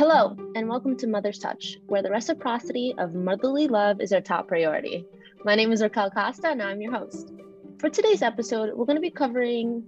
Hello, 0.00 0.34
and 0.56 0.66
welcome 0.66 0.96
to 0.96 1.06
Mother's 1.06 1.38
Touch, 1.38 1.76
where 1.88 2.00
the 2.00 2.08
reciprocity 2.08 2.94
of 2.96 3.12
motherly 3.12 3.68
love 3.68 4.00
is 4.00 4.14
our 4.14 4.22
top 4.22 4.48
priority. 4.48 5.04
My 5.44 5.54
name 5.54 5.72
is 5.72 5.82
Raquel 5.82 6.10
Costa, 6.10 6.48
and 6.48 6.62
I'm 6.62 6.80
your 6.80 6.90
host. 6.90 7.34
For 7.78 7.90
today's 7.90 8.22
episode, 8.22 8.74
we're 8.74 8.86
going 8.86 8.96
to 8.96 9.02
be 9.02 9.10
covering 9.10 9.86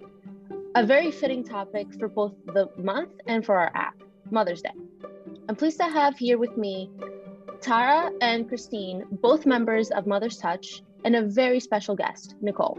a 0.75 0.85
very 0.85 1.11
fitting 1.11 1.43
topic 1.43 1.87
for 1.98 2.09
both 2.09 2.34
the 2.45 2.68
month 2.77 3.09
and 3.27 3.43
for 3.43 3.56
our 3.56 3.72
app, 3.75 4.02
Mother's 4.30 4.61
Day. 4.61 4.75
I'm 5.48 5.56
pleased 5.56 5.79
to 5.79 5.84
have 5.84 6.18
here 6.18 6.36
with 6.36 6.58
me 6.58 6.90
Tara 7.62 8.10
and 8.20 8.46
Christine, 8.46 9.06
both 9.10 9.46
members 9.46 9.90
of 9.92 10.06
Mother's 10.06 10.36
Touch, 10.36 10.82
and 11.06 11.16
a 11.16 11.22
very 11.22 11.58
special 11.58 11.96
guest, 11.96 12.34
Nicole. 12.42 12.79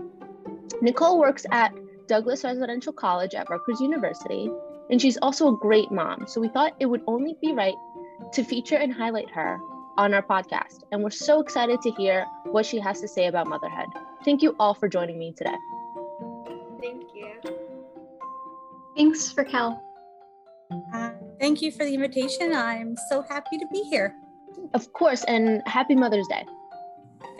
Nicole 0.83 1.17
works 1.17 1.47
at 1.49 1.73
Douglas 2.05 2.43
Residential 2.43 2.93
College 2.93 3.33
at 3.33 3.49
Rutgers 3.49 3.81
University 3.81 4.51
and 4.93 5.01
she's 5.01 5.17
also 5.23 5.51
a 5.51 5.57
great 5.57 5.91
mom. 5.91 6.27
So 6.27 6.39
we 6.39 6.49
thought 6.49 6.75
it 6.79 6.85
would 6.85 7.01
only 7.07 7.35
be 7.41 7.51
right 7.51 7.73
to 8.31 8.43
feature 8.43 8.75
and 8.75 8.93
highlight 8.93 9.27
her 9.31 9.59
on 9.97 10.13
our 10.13 10.21
podcast. 10.21 10.83
And 10.91 11.01
we're 11.03 11.09
so 11.09 11.41
excited 11.41 11.81
to 11.81 11.89
hear 11.93 12.27
what 12.45 12.63
she 12.63 12.79
has 12.79 13.01
to 13.01 13.07
say 13.07 13.25
about 13.25 13.47
motherhood. 13.47 13.87
Thank 14.23 14.43
you 14.43 14.55
all 14.59 14.75
for 14.75 14.87
joining 14.87 15.17
me 15.17 15.33
today. 15.35 15.55
Thank 16.79 17.05
you. 17.15 17.33
Thanks, 18.95 19.35
Raquel. 19.35 19.83
Uh, 20.93 21.09
thank 21.39 21.63
you 21.63 21.71
for 21.71 21.85
the 21.85 21.95
invitation. 21.95 22.53
I'm 22.53 22.95
so 23.09 23.23
happy 23.23 23.57
to 23.57 23.65
be 23.71 23.81
here. 23.89 24.13
Of 24.75 24.93
course, 24.93 25.23
and 25.23 25.63
happy 25.65 25.95
Mother's 25.95 26.27
Day. 26.27 26.45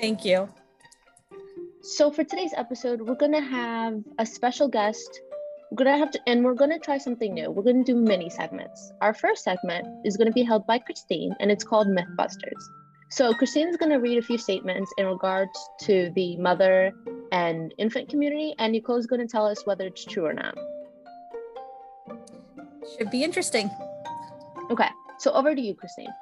Thank 0.01 0.25
you. 0.25 0.49
So, 1.83 2.09
for 2.09 2.23
today's 2.23 2.53
episode, 2.57 3.01
we're 3.01 3.13
going 3.13 3.33
to 3.33 3.41
have 3.41 4.01
a 4.17 4.25
special 4.25 4.67
guest 4.67 5.21
we're 5.71 5.83
gonna 5.83 5.97
have 5.97 6.11
to 6.11 6.19
and 6.27 6.43
we're 6.43 6.53
gonna 6.53 6.79
try 6.79 6.97
something 6.97 7.33
new. 7.33 7.49
We're 7.51 7.63
gonna 7.63 7.83
do 7.83 7.95
mini 7.95 8.29
segments. 8.29 8.91
Our 9.01 9.13
first 9.13 9.43
segment 9.43 9.87
is 10.05 10.17
gonna 10.17 10.31
be 10.31 10.43
held 10.43 10.65
by 10.67 10.79
christine 10.79 11.35
and 11.39 11.51
it's 11.51 11.63
called 11.63 11.87
mythbusters. 11.87 12.61
So 13.09 13.33
christine 13.33 13.69
is 13.69 13.77
gonna 13.77 13.99
read 13.99 14.17
a 14.17 14.21
few 14.21 14.37
statements 14.37 14.93
in 14.97 15.05
regards 15.07 15.57
to 15.81 16.11
the 16.15 16.37
mother 16.37 16.91
and 17.31 17.73
infant 17.77 18.09
community 18.09 18.53
and 18.59 18.73
nicole 18.73 18.97
is 18.97 19.07
gonna 19.07 19.27
tell 19.27 19.45
us 19.45 19.65
whether 19.65 19.87
it's 19.87 20.05
true 20.05 20.25
or 20.25 20.33
not. 20.33 20.57
Should 22.97 23.09
be 23.11 23.23
interesting. 23.23 23.69
Okay 24.69 24.89
so 25.23 25.31
over 25.31 25.55
to 25.55 25.61
you 25.61 25.73
christine. 25.73 26.13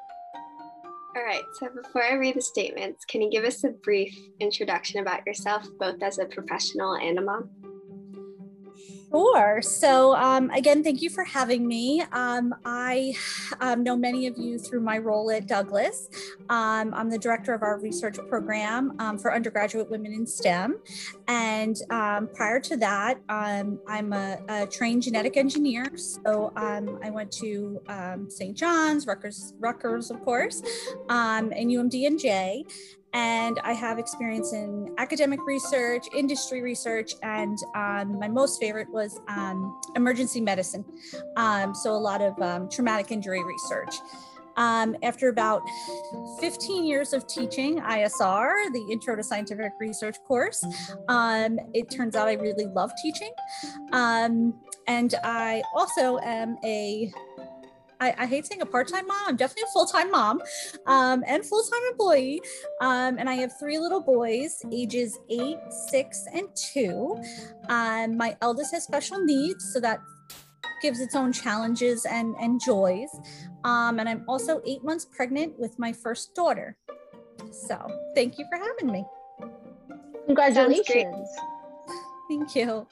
All 1.14 1.24
right, 1.24 1.44
so 1.60 1.68
before 1.84 2.04
I 2.04 2.14
read 2.14 2.36
the 2.36 2.42
statements, 2.42 3.04
can 3.04 3.22
you 3.22 3.30
give 3.30 3.44
us 3.44 3.66
a 3.66 3.70
brief 3.70 4.18
introduction 4.40 5.02
about 5.02 5.28
yourself, 5.28 5.68
both 5.78 6.02
as 6.02 6.20
a 6.20 6.26
professional 6.26 6.94
and 6.94 7.20
a 7.20 7.22
mom? 7.22 7.50
Sure. 9.12 9.62
So, 9.62 10.16
um, 10.16 10.50
again, 10.52 10.84
thank 10.84 11.02
you 11.02 11.10
for 11.10 11.26
having 11.26 11.68
me. 11.68 12.02
Um, 12.14 12.56
I 12.64 13.14
um, 13.60 13.84
know 13.84 13.98
many 13.98 14.28
of 14.28 14.38
you 14.38 14.58
through 14.58 14.80
my 14.80 15.00
role 15.00 15.30
at 15.32 15.48
Douglas. 15.48 16.10
Um, 16.50 16.94
I'm 16.94 17.10
the 17.10 17.18
director 17.18 17.54
of 17.54 17.62
our 17.62 17.78
research 17.78 18.18
program 18.30 18.96
um, 19.00 19.18
for 19.18 19.34
undergraduate 19.34 19.90
women 19.90 20.14
in 20.14 20.26
STEM. 20.26 20.80
And 21.28 21.76
um, 21.90 22.30
prior 22.34 22.62
to 22.62 22.78
that, 22.78 23.20
I'm 23.28 23.80
a, 23.88 24.38
a, 24.48 24.68
trained 24.68 25.04
genetic 25.04 25.36
engineer. 25.36 25.86
So, 25.98 26.54
I 26.56 27.10
went 27.10 27.32
to 27.34 27.82
St. 28.30 28.56
John's, 28.56 29.08
Rutgers, 29.08 29.54
Rutgers, 29.60 30.10
of 30.10 30.24
course, 30.24 30.62
and 31.10 31.52
UMDNJ 31.52 32.64
and 32.64 33.01
I 33.64 33.74
have 33.74 34.00
experience 34.00 34.54
in 34.54 34.94
academic 34.98 35.40
research, 35.46 36.08
industry 36.16 36.62
research, 36.62 37.14
and 37.24 37.58
um, 37.76 38.20
my 38.20 38.28
most 38.28 38.60
favorite 38.60 38.90
was 38.90 39.20
um, 39.28 39.80
emergency 39.96 40.42
medicine. 40.42 40.86
Um, 41.38 41.76
so 41.76 41.92
a 41.92 41.98
lot 41.98 42.22
of 42.22 42.40
um, 42.42 42.70
traumatic 42.70 43.12
injury 43.12 43.44
research. 43.44 43.96
Um, 44.58 44.96
after 45.02 45.30
about 45.30 45.62
15 46.40 46.84
years 46.84 47.14
of 47.14 47.26
teaching 47.28 47.80
ISR, 47.80 48.72
the 48.74 48.86
Intro 48.92 49.16
to 49.16 49.24
Scientific 49.24 49.72
Research 49.80 50.18
course, 50.28 50.64
um, 51.08 51.58
it 51.74 51.90
turns 51.90 52.16
out 52.16 52.28
I 52.28 52.34
really 52.34 52.66
love 52.66 52.92
teaching. 53.02 53.32
and 54.88 55.16
I 55.24 55.64
also 55.74 56.20
am 56.20 56.58
a 56.66 57.12
I, 58.02 58.16
I 58.18 58.26
hate 58.26 58.48
saying 58.48 58.62
a 58.62 58.66
part-time 58.66 59.08
mom. 59.08 59.22
I'm 59.28 59.36
definitely 59.36 59.70
a 59.70 59.72
full-time 59.74 60.10
mom 60.12 60.42
um, 60.88 61.24
and 61.28 61.46
full-time 61.46 61.82
employee. 61.92 62.42
Um, 62.82 63.18
and 63.20 63.30
I 63.30 63.36
have 63.36 63.58
three 63.60 63.78
little 63.78 64.02
boys, 64.02 64.66
ages 64.72 65.20
eight, 65.30 65.60
six, 65.90 66.26
and 66.34 66.48
two. 66.56 67.22
Um, 67.70 68.18
my 68.18 68.36
eldest 68.42 68.74
has 68.74 68.84
special 68.84 69.24
needs, 69.24 69.72
so 69.72 69.80
that 69.80 70.02
gives 70.82 71.00
its 71.00 71.16
own 71.16 71.32
challenges 71.32 72.06
and, 72.06 72.36
and 72.42 72.60
joys. 72.60 73.10
Um, 73.64 74.00
and 74.00 74.10
I'm 74.10 74.26
also 74.28 74.62
eight 74.66 74.84
months 74.84 75.06
pregnant 75.06 75.60
with 75.60 75.78
my 75.78 75.94
first 75.94 76.34
daughter. 76.34 76.76
So 77.52 77.78
thank 78.16 78.40
you 78.40 78.46
for 78.50 78.58
having 78.58 78.92
me. 78.92 79.06
Congratulations. 80.26 81.30
Thank 82.28 82.56
you. 82.56 82.88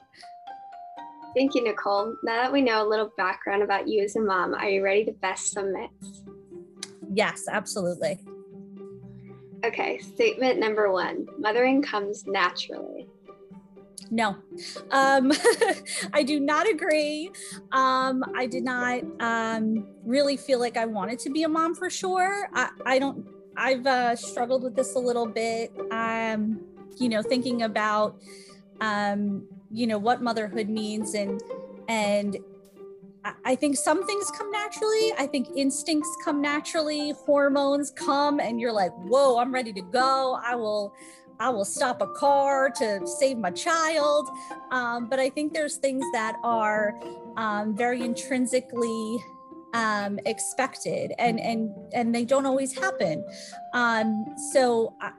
Thank 1.34 1.54
you, 1.54 1.62
Nicole. 1.62 2.16
Now 2.24 2.42
that 2.42 2.52
we 2.52 2.60
know 2.60 2.84
a 2.84 2.88
little 2.88 3.12
background 3.16 3.62
about 3.62 3.86
you 3.86 4.02
as 4.02 4.16
a 4.16 4.20
mom, 4.20 4.54
are 4.54 4.68
you 4.68 4.82
ready 4.82 5.04
to 5.04 5.12
best 5.12 5.52
some 5.52 5.72
myths? 5.72 6.22
Yes, 7.12 7.44
absolutely. 7.50 8.18
Okay, 9.64 9.98
statement 9.98 10.58
number 10.58 10.90
one 10.90 11.26
mothering 11.38 11.82
comes 11.82 12.26
naturally. 12.26 13.06
No, 14.10 14.36
um, 14.90 15.32
I 16.12 16.24
do 16.24 16.40
not 16.40 16.68
agree. 16.68 17.30
Um, 17.70 18.24
I 18.34 18.46
did 18.46 18.64
not 18.64 19.02
um, 19.20 19.86
really 20.04 20.36
feel 20.36 20.58
like 20.58 20.76
I 20.76 20.86
wanted 20.86 21.20
to 21.20 21.30
be 21.30 21.44
a 21.44 21.48
mom 21.48 21.76
for 21.76 21.88
sure. 21.88 22.48
I, 22.52 22.70
I 22.84 22.98
don't, 22.98 23.24
I've 23.56 23.86
uh, 23.86 24.16
struggled 24.16 24.64
with 24.64 24.74
this 24.74 24.96
a 24.96 24.98
little 24.98 25.26
bit. 25.26 25.72
Um, 25.92 26.60
you 26.98 27.08
know, 27.08 27.22
thinking 27.22 27.62
about 27.62 28.18
um, 28.80 29.46
you 29.70 29.86
know 29.86 29.98
what 29.98 30.22
motherhood 30.22 30.68
means 30.68 31.14
and 31.14 31.40
and 31.88 32.36
I 33.44 33.54
think 33.54 33.76
some 33.76 34.06
things 34.06 34.30
come 34.30 34.50
naturally. 34.50 35.12
I 35.18 35.26
think 35.26 35.48
instincts 35.54 36.08
come 36.24 36.40
naturally, 36.40 37.12
hormones 37.26 37.90
come 37.90 38.40
and 38.40 38.58
you're 38.58 38.72
like, 38.72 38.92
"Whoa, 38.94 39.38
I'm 39.38 39.52
ready 39.52 39.72
to 39.74 39.82
go. 39.82 40.38
I 40.42 40.54
will 40.54 40.94
I 41.38 41.50
will 41.50 41.66
stop 41.66 42.00
a 42.00 42.06
car 42.06 42.70
to 42.76 43.06
save 43.06 43.36
my 43.36 43.50
child." 43.50 44.28
Um, 44.70 45.08
but 45.08 45.18
I 45.20 45.28
think 45.28 45.52
there's 45.52 45.76
things 45.76 46.04
that 46.14 46.36
are 46.42 46.98
um, 47.36 47.76
very 47.76 48.02
intrinsically 48.02 49.22
um, 49.74 50.18
expected 50.24 51.12
and 51.18 51.38
and 51.38 51.70
and 51.92 52.14
they 52.14 52.24
don't 52.24 52.46
always 52.46 52.72
happen. 52.72 53.22
Um, 53.74 54.24
so 54.52 54.94
I, 55.00 55.12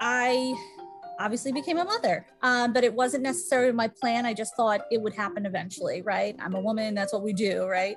I 0.00 0.75
obviously 1.18 1.52
became 1.52 1.78
a 1.78 1.84
mother. 1.84 2.26
Um, 2.42 2.72
but 2.72 2.84
it 2.84 2.94
wasn't 2.94 3.22
necessarily 3.22 3.72
my 3.72 3.88
plan. 3.88 4.26
I 4.26 4.34
just 4.34 4.56
thought 4.56 4.82
it 4.90 5.00
would 5.00 5.14
happen 5.14 5.46
eventually, 5.46 6.02
right? 6.02 6.36
I'm 6.40 6.54
a 6.54 6.60
woman, 6.60 6.94
that's 6.94 7.12
what 7.12 7.22
we 7.22 7.32
do, 7.32 7.66
right? 7.66 7.96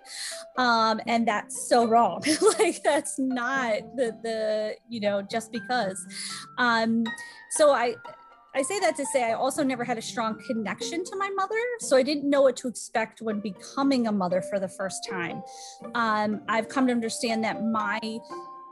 Um, 0.58 1.00
and 1.08 1.28
that's 1.28 1.68
so 1.68 1.86
wrong. 1.86 2.24
like 2.60 2.82
that's 2.84 3.20
not 3.20 3.96
the 3.96 4.18
the, 4.24 4.76
you 4.88 5.00
know, 5.00 5.22
just 5.22 5.52
because. 5.52 6.06
Um, 6.58 7.06
so 7.52 7.72
I 7.72 7.96
I 8.56 8.64
say 8.64 8.80
that 8.80 8.96
to 8.98 9.06
say 9.06 9.24
I 9.24 9.34
also 9.34 9.64
never 9.64 9.84
had 9.84 9.98
a 9.98 10.02
strong 10.02 10.42
connection 10.48 11.04
to 11.06 11.16
my 11.16 11.30
mother, 11.30 11.62
so 11.80 11.96
I 11.96 12.04
didn't 12.04 12.28
know 12.28 12.42
what 12.42 12.58
to 12.58 12.68
expect 12.68 13.22
when 13.22 13.40
becoming 13.40 14.08
a 14.08 14.12
mother 14.12 14.42
for 14.42 14.60
the 14.60 14.68
first 14.68 15.08
time. 15.08 15.44
Um, 15.94 16.42
I've 16.48 16.68
come 16.68 16.88
to 16.88 16.92
understand 16.92 17.44
that 17.44 17.64
my 17.64 18.00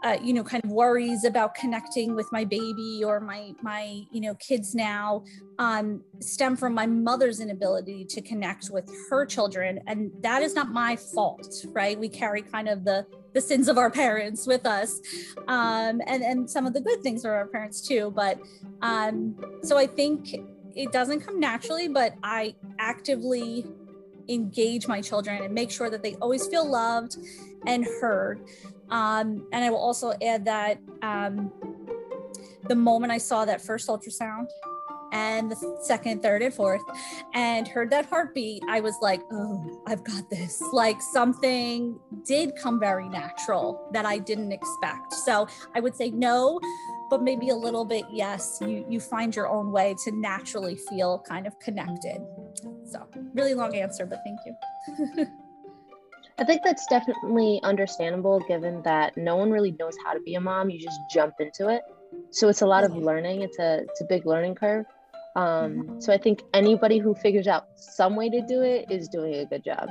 uh, 0.08 0.18
you 0.22 0.34
know 0.34 0.44
kind 0.44 0.64
of 0.64 0.72
worries 0.72 1.24
about 1.26 1.54
connecting 1.54 2.16
with 2.16 2.32
my 2.32 2.46
baby 2.46 3.02
or 3.04 3.20
my 3.20 3.54
my 3.62 4.02
you 4.12 4.22
know 4.22 4.36
kids 4.36 4.74
now 4.74 5.24
um, 5.60 6.02
stem 6.22 6.56
from 6.56 6.74
my 6.74 6.86
mother's 6.86 7.40
inability 7.40 8.06
to 8.06 8.22
connect 8.22 8.70
with 8.70 8.90
her 9.10 9.26
children. 9.26 9.80
And 9.88 10.12
that 10.22 10.42
is 10.42 10.54
not 10.56 10.72
my 10.72 10.96
fault 10.96 11.66
right? 11.74 11.98
We 12.00 12.10
carry 12.10 12.42
kind 12.42 12.68
of 12.68 12.86
the 12.86 13.06
the 13.34 13.42
sins 13.42 13.68
of 13.68 13.78
our 13.78 13.92
parents 14.04 14.48
with 14.48 14.66
us 14.66 15.00
um, 15.48 16.02
and 16.08 16.24
and 16.24 16.50
some 16.50 16.66
of 16.66 16.74
the 16.74 16.82
good 16.82 17.02
things 17.02 17.26
of 17.26 17.32
our 17.32 17.48
parents 17.48 17.82
too. 17.82 18.12
But 18.16 18.40
um, 18.82 19.36
so 19.64 19.78
i 19.78 19.88
think 19.88 20.36
it 20.76 20.92
doesn't 20.92 21.22
come 21.22 21.40
naturally 21.40 21.88
but 21.88 22.14
i 22.24 22.54
actively 22.80 23.66
engage 24.30 24.88
my 24.88 25.02
children 25.02 25.42
and 25.42 25.54
make 25.54 25.72
sure 25.72 25.90
that 25.90 26.04
they 26.04 26.16
always 26.16 26.48
feel 26.48 26.70
loved 26.70 27.18
and 27.66 27.86
heard 28.02 28.42
um, 28.90 29.48
and 29.52 29.64
I 29.64 29.70
will 29.70 29.78
also 29.78 30.14
add 30.22 30.46
that 30.46 30.80
um, 31.02 31.52
the 32.68 32.76
moment 32.76 33.12
I 33.12 33.18
saw 33.18 33.46
that 33.46 33.62
first 33.62 33.88
ultrasound 33.88 34.48
and 35.12 35.50
the 35.50 35.78
second, 35.82 36.22
third, 36.22 36.42
and 36.42 36.54
fourth, 36.54 36.82
and 37.34 37.68
heard 37.68 37.90
that 37.92 38.06
heartbeat, 38.08 38.62
I 38.68 38.82
was 38.82 38.96
like, 39.02 39.22
oh, 39.32 39.82
I've 39.88 40.04
got 40.04 40.30
this. 40.30 40.62
Like 40.74 41.02
something 41.02 42.00
did 42.26 42.56
come 42.56 42.80
very 42.80 43.08
natural 43.08 43.90
that 43.94 44.06
I 44.06 44.18
didn't 44.18 44.52
expect. 44.52 45.14
So 45.14 45.48
I 45.76 45.80
would 45.80 45.96
say 45.96 46.12
no, 46.12 46.60
but 47.10 47.24
maybe 47.24 47.50
a 47.50 47.56
little 47.56 47.86
bit 47.86 48.06
yes. 48.12 48.58
You 48.62 48.86
you 48.90 49.00
find 49.00 49.36
your 49.36 49.48
own 49.48 49.72
way 49.72 49.96
to 50.04 50.12
naturally 50.12 50.76
feel 50.76 51.24
kind 51.28 51.48
of 51.48 51.58
connected. 51.60 52.22
So 52.86 53.08
really 53.34 53.54
long 53.54 53.76
answer, 53.76 54.06
but 54.06 54.20
thank 54.26 54.40
you. 54.46 55.28
I 56.40 56.44
think 56.44 56.62
that's 56.64 56.86
definitely 56.86 57.60
understandable 57.64 58.40
given 58.42 58.82
that 58.84 59.18
no 59.18 59.36
one 59.36 59.50
really 59.50 59.72
knows 59.72 59.96
how 60.06 60.14
to 60.14 60.20
be 60.20 60.36
a 60.36 60.40
mom. 60.40 60.70
You 60.70 60.80
just 60.80 61.00
jump 61.12 61.34
into 61.40 61.70
it. 61.70 61.82
So 62.30 62.48
it's 62.48 62.62
a 62.62 62.68
lot 62.68 62.84
of 62.84 62.96
learning. 62.96 63.42
It's 63.42 63.58
a 63.58 63.80
it's 63.80 64.02
a 64.02 64.06
big 64.06 64.26
learning 64.26 64.56
curve. 64.56 64.86
Um, 65.36 66.00
so 66.00 66.14
I 66.14 66.18
think 66.18 66.44
anybody 66.54 67.00
who 67.00 67.16
figures 67.16 67.48
out 67.48 67.68
some 67.76 68.16
way 68.16 68.30
to 68.30 68.42
do 68.42 68.62
it 68.62 68.86
is 68.92 69.08
doing 69.08 69.36
a 69.36 69.46
good 69.46 69.64
job. 69.64 69.90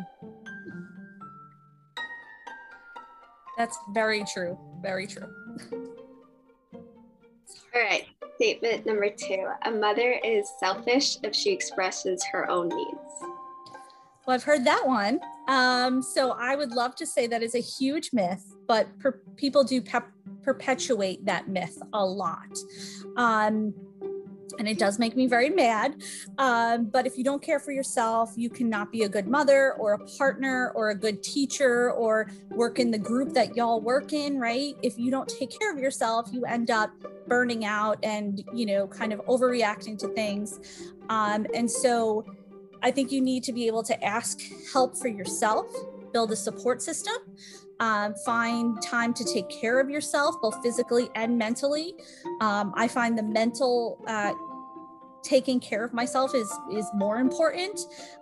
That's 3.57 3.79
very 3.93 4.25
true. 4.25 4.59
Very 4.83 5.07
true. 5.07 5.29
All 7.75 7.83
right. 7.83 8.07
Statement 8.37 8.87
number 8.87 9.09
two 9.11 9.47
A 9.65 9.71
mother 9.71 10.21
is 10.23 10.51
selfish 10.61 11.17
if 11.23 11.35
she 11.35 11.53
expresses 11.53 12.25
her 12.33 12.49
own 12.51 12.69
needs. 12.69 13.36
Well, 14.27 14.35
I've 14.35 14.43
heard 14.43 14.65
that 14.65 14.83
one. 14.85 15.21
Um, 15.47 16.03
so 16.03 16.33
I 16.33 16.57
would 16.57 16.73
love 16.73 16.97
to 16.97 17.07
say 17.07 17.29
that 17.29 17.45
is 17.45 17.55
a 17.55 17.61
huge 17.61 18.11
myth, 18.13 18.45
but 18.67 18.89
per- 18.99 19.21
people 19.37 19.63
do 19.63 19.81
pe- 19.81 20.01
perpetuate 20.43 21.25
that 21.27 21.47
myth 21.47 21.79
a 21.93 22.05
lot. 22.05 22.59
Um, 23.17 23.73
and 24.59 24.67
it 24.67 24.79
does 24.79 24.99
make 24.99 25.15
me 25.15 25.29
very 25.29 25.51
mad. 25.51 26.03
Um, 26.39 26.87
but 26.87 27.07
if 27.07 27.17
you 27.17 27.23
don't 27.23 27.43
care 27.43 27.61
for 27.61 27.71
yourself, 27.71 28.33
you 28.37 28.51
cannot 28.51 28.91
be 28.91 29.03
a 29.03 29.09
good 29.09 29.29
mother 29.29 29.75
or 29.75 29.93
a 29.93 29.99
partner 30.19 30.73
or 30.75 30.91
a 30.91 30.95
good 30.95 31.23
teacher 31.23 31.93
or 31.93 32.29
work 32.51 32.79
in 32.81 32.91
the 32.91 32.99
group 32.99 33.33
that 33.35 33.55
y'all 33.57 33.81
work 33.81 34.13
in, 34.13 34.41
right? 34.41 34.75
If 34.83 34.99
you 34.99 35.11
don't 35.11 35.29
take 35.29 35.57
care 35.57 35.73
of 35.73 35.79
yourself, 35.79 36.31
you 36.33 36.45
end 36.47 36.71
up 36.71 36.91
burning 37.29 37.65
out 37.65 37.99
and, 38.03 38.43
you 38.53 38.67
know, 38.67 38.89
kind 38.89 39.13
of 39.13 39.21
overreacting 39.27 39.99
to 39.99 40.09
things. 40.09 40.59
Um, 41.11 41.47
and 41.55 41.71
so 41.71 42.25
I 42.87 42.93
think 42.93 43.11
you 43.11 43.21
need 43.21 43.43
to 43.43 43.53
be 43.53 43.67
able 43.67 43.83
to 43.83 44.05
ask 44.05 44.39
help 44.73 44.97
for 44.97 45.09
yourself, 45.09 45.67
build 46.13 46.31
a 46.31 46.37
support 46.37 46.81
system. 46.81 47.17
Um, 47.81 48.15
find 48.25 48.81
time 48.81 49.13
to 49.15 49.25
take 49.25 49.49
care 49.51 49.81
of 49.81 49.91
yourself, 49.91 50.41
both 50.41 50.63
physically 50.63 51.11
and 51.17 51.37
mentally. 51.37 51.95
Um, 52.41 52.73
I 52.77 52.87
find 52.87 53.19
the 53.19 53.25
mental 53.25 53.99
uh, 54.07 54.35
taking 55.25 55.59
care 55.59 55.85
of 55.85 55.93
myself 55.93 56.33
is 56.33 56.49
is 56.73 56.87
more 56.95 57.19
important 57.19 57.81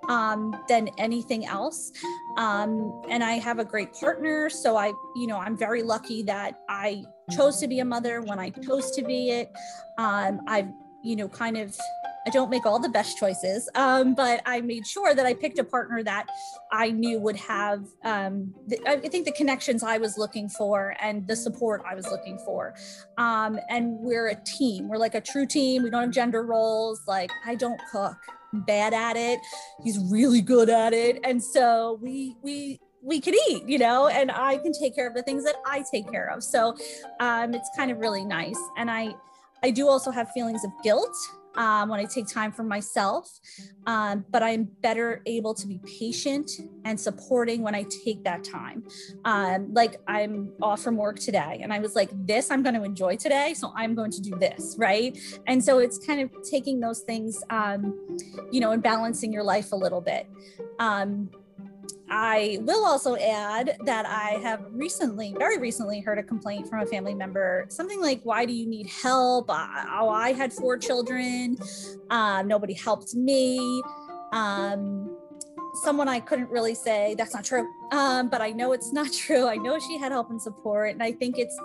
um, 0.09 0.57
than 0.67 0.89
anything 0.97 1.45
else. 1.45 1.93
Um, 2.39 3.03
and 3.11 3.23
I 3.23 3.33
have 3.33 3.59
a 3.59 3.67
great 3.67 3.93
partner, 3.93 4.49
so 4.49 4.79
I, 4.79 4.95
you 5.15 5.27
know, 5.27 5.37
I'm 5.37 5.59
very 5.59 5.83
lucky 5.83 6.23
that 6.23 6.61
I 6.71 7.05
chose 7.37 7.61
to 7.61 7.69
be 7.69 7.81
a 7.81 7.85
mother 7.85 8.23
when 8.23 8.39
I 8.39 8.49
chose 8.49 8.91
to 8.93 9.03
be 9.03 9.31
it. 9.31 9.53
Um, 9.99 10.41
I've, 10.47 10.73
you 11.03 11.17
know, 11.17 11.29
kind 11.29 11.59
of 11.59 11.79
I 12.27 12.31
don't 12.31 12.51
make 12.51 12.65
all 12.65 12.79
the 12.79 12.89
best 12.89 13.19
choices, 13.19 13.69
um, 13.75 14.15
but 14.15 14.41
I 14.47 14.61
made 14.61 14.87
sure 14.87 15.15
that 15.15 15.27
I 15.27 15.35
picked 15.35 15.59
a 15.59 15.65
partner 15.65 16.03
that 16.03 16.27
I 16.73 16.91
knew 16.91 17.19
would 17.19 17.37
have, 17.37 17.85
um, 18.03 18.55
the, 18.67 18.81
I 18.87 18.97
think, 18.97 19.27
the 19.27 19.33
connections 19.33 19.83
I 19.83 19.99
was 19.99 20.17
looking 20.17 20.49
for 20.49 20.97
and 21.01 21.27
the 21.27 21.37
support 21.37 21.83
I 21.87 21.95
was 21.95 22.07
looking 22.09 22.39
for. 22.39 22.75
Um, 23.19 23.59
and 23.69 23.99
we're 23.99 24.29
a 24.29 24.37
team. 24.45 24.89
We're 24.89 24.97
like 24.97 25.15
a 25.15 25.21
true 25.21 25.47
team. 25.47 25.83
We 25.83 25.91
don't 25.91 26.03
have 26.03 26.11
gender 26.11 26.43
roles. 26.43 27.03
Like 27.07 27.31
I 27.47 27.55
don't 27.55 27.81
cook. 27.91 28.17
Bad 28.67 28.95
at 28.95 29.17
it. 29.17 29.41
He's 29.83 29.99
really 29.99 30.41
good 30.41 30.71
at 30.71 30.93
it, 30.93 31.19
and 31.25 31.43
so 31.43 31.99
we 32.01 32.37
we 32.41 32.79
we 33.03 33.21
can 33.21 33.35
eat, 33.49 33.69
you 33.69 33.79
know, 33.79 34.07
and 34.07 34.31
I 34.31 34.59
can 34.59 34.73
take 34.73 34.95
care 34.95 35.09
of 35.09 35.15
the 35.15 35.23
things 35.23 35.45
that 35.45 35.57
I 35.67 35.85
take 35.91 36.09
care 36.11 36.31
of. 36.31 36.45
So 36.45 36.77
um, 37.19 37.53
it's 37.53 37.69
kind 37.77 37.91
of 37.91 37.99
really 37.99 38.25
nice. 38.25 38.59
And 38.77 38.91
I 38.91 39.15
I 39.65 39.71
do 39.71 39.89
also 39.89 40.11
have 40.11 40.31
feelings 40.31 40.63
of 40.65 40.71
guilt 40.85 41.15
um, 41.57 41.89
when 41.89 42.01
I 42.01 42.05
take 42.05 42.29
time 42.29 42.53
for 42.53 42.63
myself. 42.63 43.29
Um, 43.87 44.25
but 44.31 44.43
I'm 44.43 44.65
better 44.83 45.23
able 45.27 45.55
to 45.55 45.67
be 45.67 45.81
patient 45.99 46.51
and 46.85 46.99
supporting 46.99 47.63
when 47.63 47.75
I 47.75 47.85
take 48.05 48.25
that 48.25 48.45
time. 48.45 48.85
Um, 49.25 49.73
like 49.73 50.01
I'm 50.07 50.53
off 50.63 50.83
from 50.83 50.97
work 50.97 51.19
today, 51.19 51.61
and 51.63 51.73
I 51.73 51.79
was 51.79 51.95
like, 51.95 52.11
this 52.27 52.51
I'm 52.51 52.63
going 52.63 52.75
to 52.75 52.83
enjoy 52.83 53.17
today. 53.17 53.55
So 53.55 53.73
I'm 53.77 53.95
going 53.95 54.11
to 54.13 54.21
do 54.21 54.37
this. 54.37 54.77
Right. 54.79 55.19
And 55.47 55.63
so 55.63 55.79
it's 55.79 55.99
kind 55.99 56.21
of 56.21 56.31
taking 56.43 56.81
those 56.81 57.01
things, 57.01 57.43
um, 57.51 58.19
you 58.51 58.61
know, 58.61 58.73
and 58.73 58.83
balancing 58.83 59.33
your 59.33 59.45
life 59.45 59.73
a 59.73 59.77
little 59.77 60.01
bit. 60.01 60.29
I 62.17 62.59
will 62.61 62.87
also 62.87 63.17
add 63.17 63.77
that 63.87 64.07
I 64.07 64.39
have 64.41 64.67
recently, 64.71 65.35
very 65.37 65.59
recently, 65.59 65.99
heard 65.99 66.17
a 66.17 66.23
complaint 66.23 66.69
from 66.69 66.79
a 66.79 66.87
family 66.87 67.13
member 67.13 67.67
something 67.69 68.01
like, 68.01 68.21
Why 68.23 68.47
do 68.47 68.53
you 68.53 68.69
need 68.69 68.87
help? 68.87 69.47
Oh, 69.51 70.09
I 70.09 70.33
had 70.33 70.53
four 70.53 70.79
children. 70.79 71.59
Um, 72.11 72.47
nobody 72.47 72.73
helped 72.73 73.17
me. 73.17 73.83
Um, 74.31 75.14
someone 75.75 76.09
I 76.09 76.21
couldn't 76.21 76.51
really 76.51 76.75
say 76.75 77.15
that's 77.17 77.35
not 77.35 77.45
true, 77.45 77.69
um, 77.93 78.29
but 78.29 78.41
I 78.41 78.51
know 78.51 78.73
it's 78.73 78.93
not 78.93 79.13
true. 79.27 79.47
I 79.47 79.57
know 79.57 79.79
she 79.79 79.99
had 79.99 80.13
help 80.13 80.31
and 80.31 80.41
support, 80.41 80.93
and 80.93 81.03
I 81.03 81.13
think 81.13 81.39
it's 81.39 81.57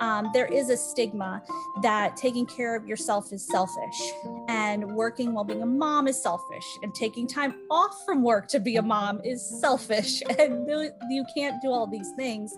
um, 0.00 0.30
there 0.32 0.46
is 0.46 0.70
a 0.70 0.76
stigma 0.76 1.42
that 1.82 2.16
taking 2.16 2.46
care 2.46 2.76
of 2.76 2.86
yourself 2.86 3.32
is 3.32 3.46
selfish, 3.46 4.12
and 4.48 4.94
working 4.94 5.34
while 5.34 5.44
being 5.44 5.62
a 5.62 5.66
mom 5.66 6.08
is 6.08 6.20
selfish, 6.22 6.64
and 6.82 6.94
taking 6.94 7.26
time 7.26 7.54
off 7.70 8.04
from 8.04 8.22
work 8.22 8.48
to 8.48 8.60
be 8.60 8.76
a 8.76 8.82
mom 8.82 9.20
is 9.24 9.44
selfish, 9.60 10.22
and 10.38 10.66
you 11.10 11.24
can't 11.36 11.60
do 11.62 11.68
all 11.68 11.86
these 11.86 12.10
things 12.16 12.56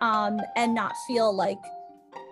um, 0.00 0.40
and 0.56 0.74
not 0.74 0.92
feel 1.06 1.34
like 1.34 1.58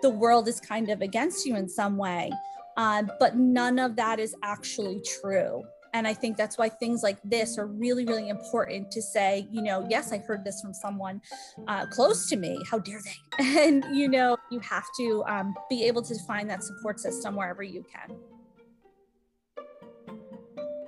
the 0.01 0.09
world 0.09 0.47
is 0.47 0.59
kind 0.59 0.89
of 0.89 1.01
against 1.01 1.45
you 1.45 1.55
in 1.55 1.67
some 1.67 1.97
way. 1.97 2.31
Um, 2.77 3.11
but 3.19 3.35
none 3.35 3.79
of 3.79 3.95
that 3.97 4.19
is 4.19 4.35
actually 4.43 5.01
true. 5.21 5.63
And 5.93 6.07
I 6.07 6.13
think 6.13 6.37
that's 6.37 6.57
why 6.57 6.69
things 6.69 7.03
like 7.03 7.19
this 7.23 7.57
are 7.59 7.67
really, 7.67 8.03
really 8.05 8.29
important 8.29 8.89
to 8.91 9.01
say, 9.01 9.47
you 9.51 9.61
know, 9.61 9.85
yes, 9.87 10.11
I 10.11 10.17
heard 10.17 10.43
this 10.43 10.59
from 10.59 10.73
someone 10.73 11.21
uh, 11.67 11.85
close 11.85 12.27
to 12.29 12.35
me. 12.35 12.59
How 12.69 12.79
dare 12.79 12.99
they? 13.03 13.43
And, 13.63 13.85
you 13.93 14.09
know, 14.09 14.35
you 14.51 14.59
have 14.61 14.85
to 14.97 15.23
um, 15.27 15.53
be 15.69 15.85
able 15.85 16.01
to 16.01 16.15
find 16.25 16.49
that 16.49 16.63
support 16.63 16.99
system 16.99 17.35
wherever 17.35 17.61
you 17.61 17.83
can. 17.83 18.17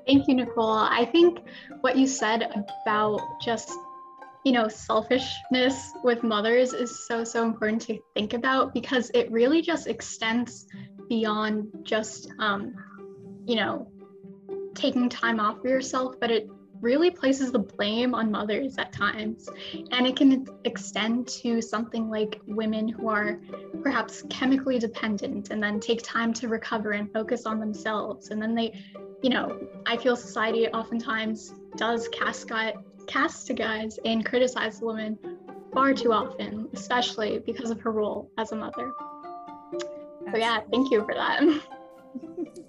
Thank 0.08 0.28
you, 0.28 0.36
Nicole. 0.36 0.72
I 0.72 1.06
think 1.06 1.40
what 1.82 1.98
you 1.98 2.08
said 2.08 2.66
about 2.86 3.22
just, 3.42 3.72
you 4.44 4.52
know, 4.52 4.68
selfishness 4.68 5.92
with 6.04 6.24
mothers 6.24 6.74
is 6.74 7.08
so, 7.08 7.24
so 7.24 7.44
important 7.44 7.82
to 7.84 8.00
think 8.16 8.34
about 8.34 8.74
because 8.74 9.12
it 9.14 9.32
really 9.32 9.62
just 9.62 9.88
extends 9.88 10.68
beyond 11.10 11.68
just, 11.84 12.32
um, 12.40 12.74
you 13.48 13.56
know, 13.56 13.88
taking 14.76 15.10
time 15.10 15.40
off 15.40 15.62
for 15.62 15.70
yourself, 15.70 16.16
but 16.20 16.30
it 16.30 16.50
really 16.82 17.10
places 17.10 17.52
the 17.52 17.60
blame 17.60 18.14
on 18.14 18.30
mothers 18.30 18.78
at 18.78 18.92
times. 18.92 19.50
And 19.92 20.06
it 20.06 20.16
can 20.16 20.48
extend 20.66 21.28
to 21.30 21.62
something 21.62 22.10
like 22.10 22.40
women 22.46 22.88
who 22.88 23.10
are 23.10 23.40
perhaps 23.82 24.24
chemically 24.30 24.78
dependent 24.78 25.50
and 25.50 25.62
then 25.64 25.80
take 25.80 26.04
time 26.04 26.34
to 26.34 26.48
recover 26.48 26.92
and 26.92 27.12
focus 27.12 27.46
on 27.46 27.60
themselves. 27.60 28.30
And 28.30 28.42
then 28.42 28.54
they, 28.54 28.80
you 29.22 29.30
know, 29.30 29.60
I 29.86 29.98
feel 29.98 30.16
society 30.16 30.68
oftentimes 30.68 31.54
does 31.78 32.08
cast, 32.10 32.48
guy, 32.48 32.76
cast 33.08 33.48
to 33.48 33.54
guys 33.54 33.98
and 34.06 34.26
criticize 34.26 34.80
the 34.80 34.86
woman 34.86 35.18
far 35.74 35.94
too 35.94 36.14
often, 36.14 36.70
especially 36.74 37.40
because 37.40 37.70
of 37.70 37.82
her 37.82 37.92
role 37.92 38.32
as 38.38 38.52
a 38.52 38.56
mother. 38.56 38.92
So, 40.32 40.38
yeah, 40.38 40.60
thank 40.72 40.92
you 40.92 41.04
for 41.06 41.14
that. 41.14 41.42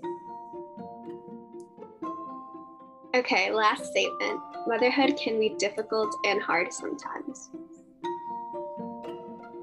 Okay, 3.16 3.50
last 3.50 3.86
statement. 3.86 4.38
Motherhood 4.66 5.16
can 5.16 5.40
be 5.40 5.48
difficult 5.58 6.14
and 6.26 6.42
hard 6.42 6.70
sometimes. 6.70 7.48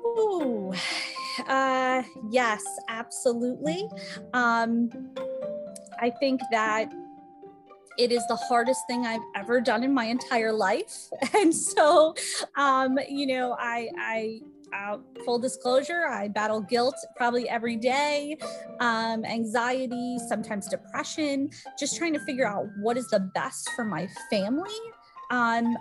Ooh, 0.03 0.73
uh, 1.47 2.01
yes, 2.31 2.63
absolutely. 2.89 3.87
Um, 4.33 4.89
I 5.99 6.09
think 6.19 6.41
that 6.49 6.91
it 7.99 8.11
is 8.11 8.23
the 8.27 8.35
hardest 8.35 8.81
thing 8.87 9.05
I've 9.05 9.21
ever 9.35 9.61
done 9.61 9.83
in 9.83 9.93
my 9.93 10.05
entire 10.05 10.51
life, 10.51 11.09
and 11.35 11.53
so, 11.53 12.15
um, 12.55 12.97
you 13.07 13.27
know, 13.27 13.55
I, 13.59 13.89
I 13.99 14.41
uh, 14.73 14.97
full 15.25 15.39
disclosure, 15.39 16.07
I 16.07 16.27
battle 16.27 16.61
guilt 16.61 16.95
probably 17.15 17.47
every 17.49 17.75
day, 17.75 18.37
um, 18.79 19.25
anxiety, 19.25 20.17
sometimes 20.27 20.67
depression, 20.67 21.49
just 21.79 21.97
trying 21.97 22.13
to 22.13 22.19
figure 22.19 22.47
out 22.47 22.65
what 22.79 22.97
is 22.97 23.07
the 23.09 23.19
best 23.19 23.69
for 23.75 23.85
my 23.85 24.07
family. 24.29 24.71
Um, 25.31 25.77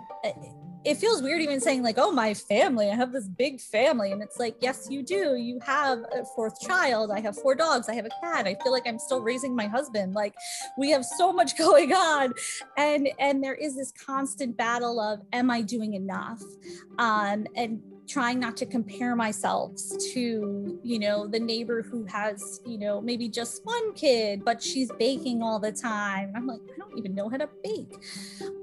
it 0.85 0.97
feels 0.97 1.21
weird 1.21 1.41
even 1.41 1.61
saying 1.61 1.81
like 1.81 1.97
oh 1.97 2.11
my 2.11 2.33
family 2.33 2.89
i 2.89 2.95
have 2.95 3.11
this 3.11 3.27
big 3.27 3.61
family. 3.61 4.11
And 4.11 4.21
it's 4.21 4.37
like 4.39 4.55
yes 4.61 4.87
you 4.89 5.03
do. 5.03 5.35
You 5.35 5.59
have 5.65 5.99
a 5.99 6.25
fourth 6.35 6.59
child. 6.61 7.11
I 7.11 7.19
have 7.21 7.37
four 7.37 7.55
dogs. 7.55 7.87
I 7.89 7.93
have 7.93 8.05
a 8.05 8.09
cat. 8.21 8.47
I 8.47 8.55
feel 8.63 8.71
like 8.71 8.83
i'm 8.85 8.99
still 8.99 9.21
raising 9.21 9.55
my 9.55 9.67
husband. 9.67 10.13
Like 10.13 10.33
we 10.77 10.89
have 10.91 11.05
so 11.05 11.31
much 11.31 11.57
going 11.65 11.93
on. 11.93 12.33
And 12.77 13.09
and 13.19 13.43
there 13.43 13.55
is 13.55 13.75
this 13.75 13.91
constant 13.91 14.57
battle 14.57 14.99
of 14.99 15.21
am 15.31 15.49
i 15.49 15.61
doing 15.61 15.93
enough? 15.93 16.41
Um 16.97 17.45
and 17.55 17.81
trying 18.07 18.39
not 18.39 18.57
to 18.57 18.65
compare 18.65 19.15
myself 19.15 19.71
to 20.13 20.79
you 20.83 20.99
know 20.99 21.27
the 21.27 21.39
neighbor 21.39 21.81
who 21.81 22.03
has 22.05 22.59
you 22.65 22.77
know 22.77 23.01
maybe 23.01 23.29
just 23.29 23.61
one 23.63 23.93
kid 23.93 24.43
but 24.43 24.61
she's 24.61 24.91
baking 24.99 25.41
all 25.41 25.59
the 25.59 25.71
time. 25.71 26.31
I'm 26.35 26.47
like 26.47 26.61
i 26.73 26.77
don't 26.77 26.97
even 26.97 27.15
know 27.15 27.29
how 27.29 27.37
to 27.37 27.49
bake. 27.63 27.93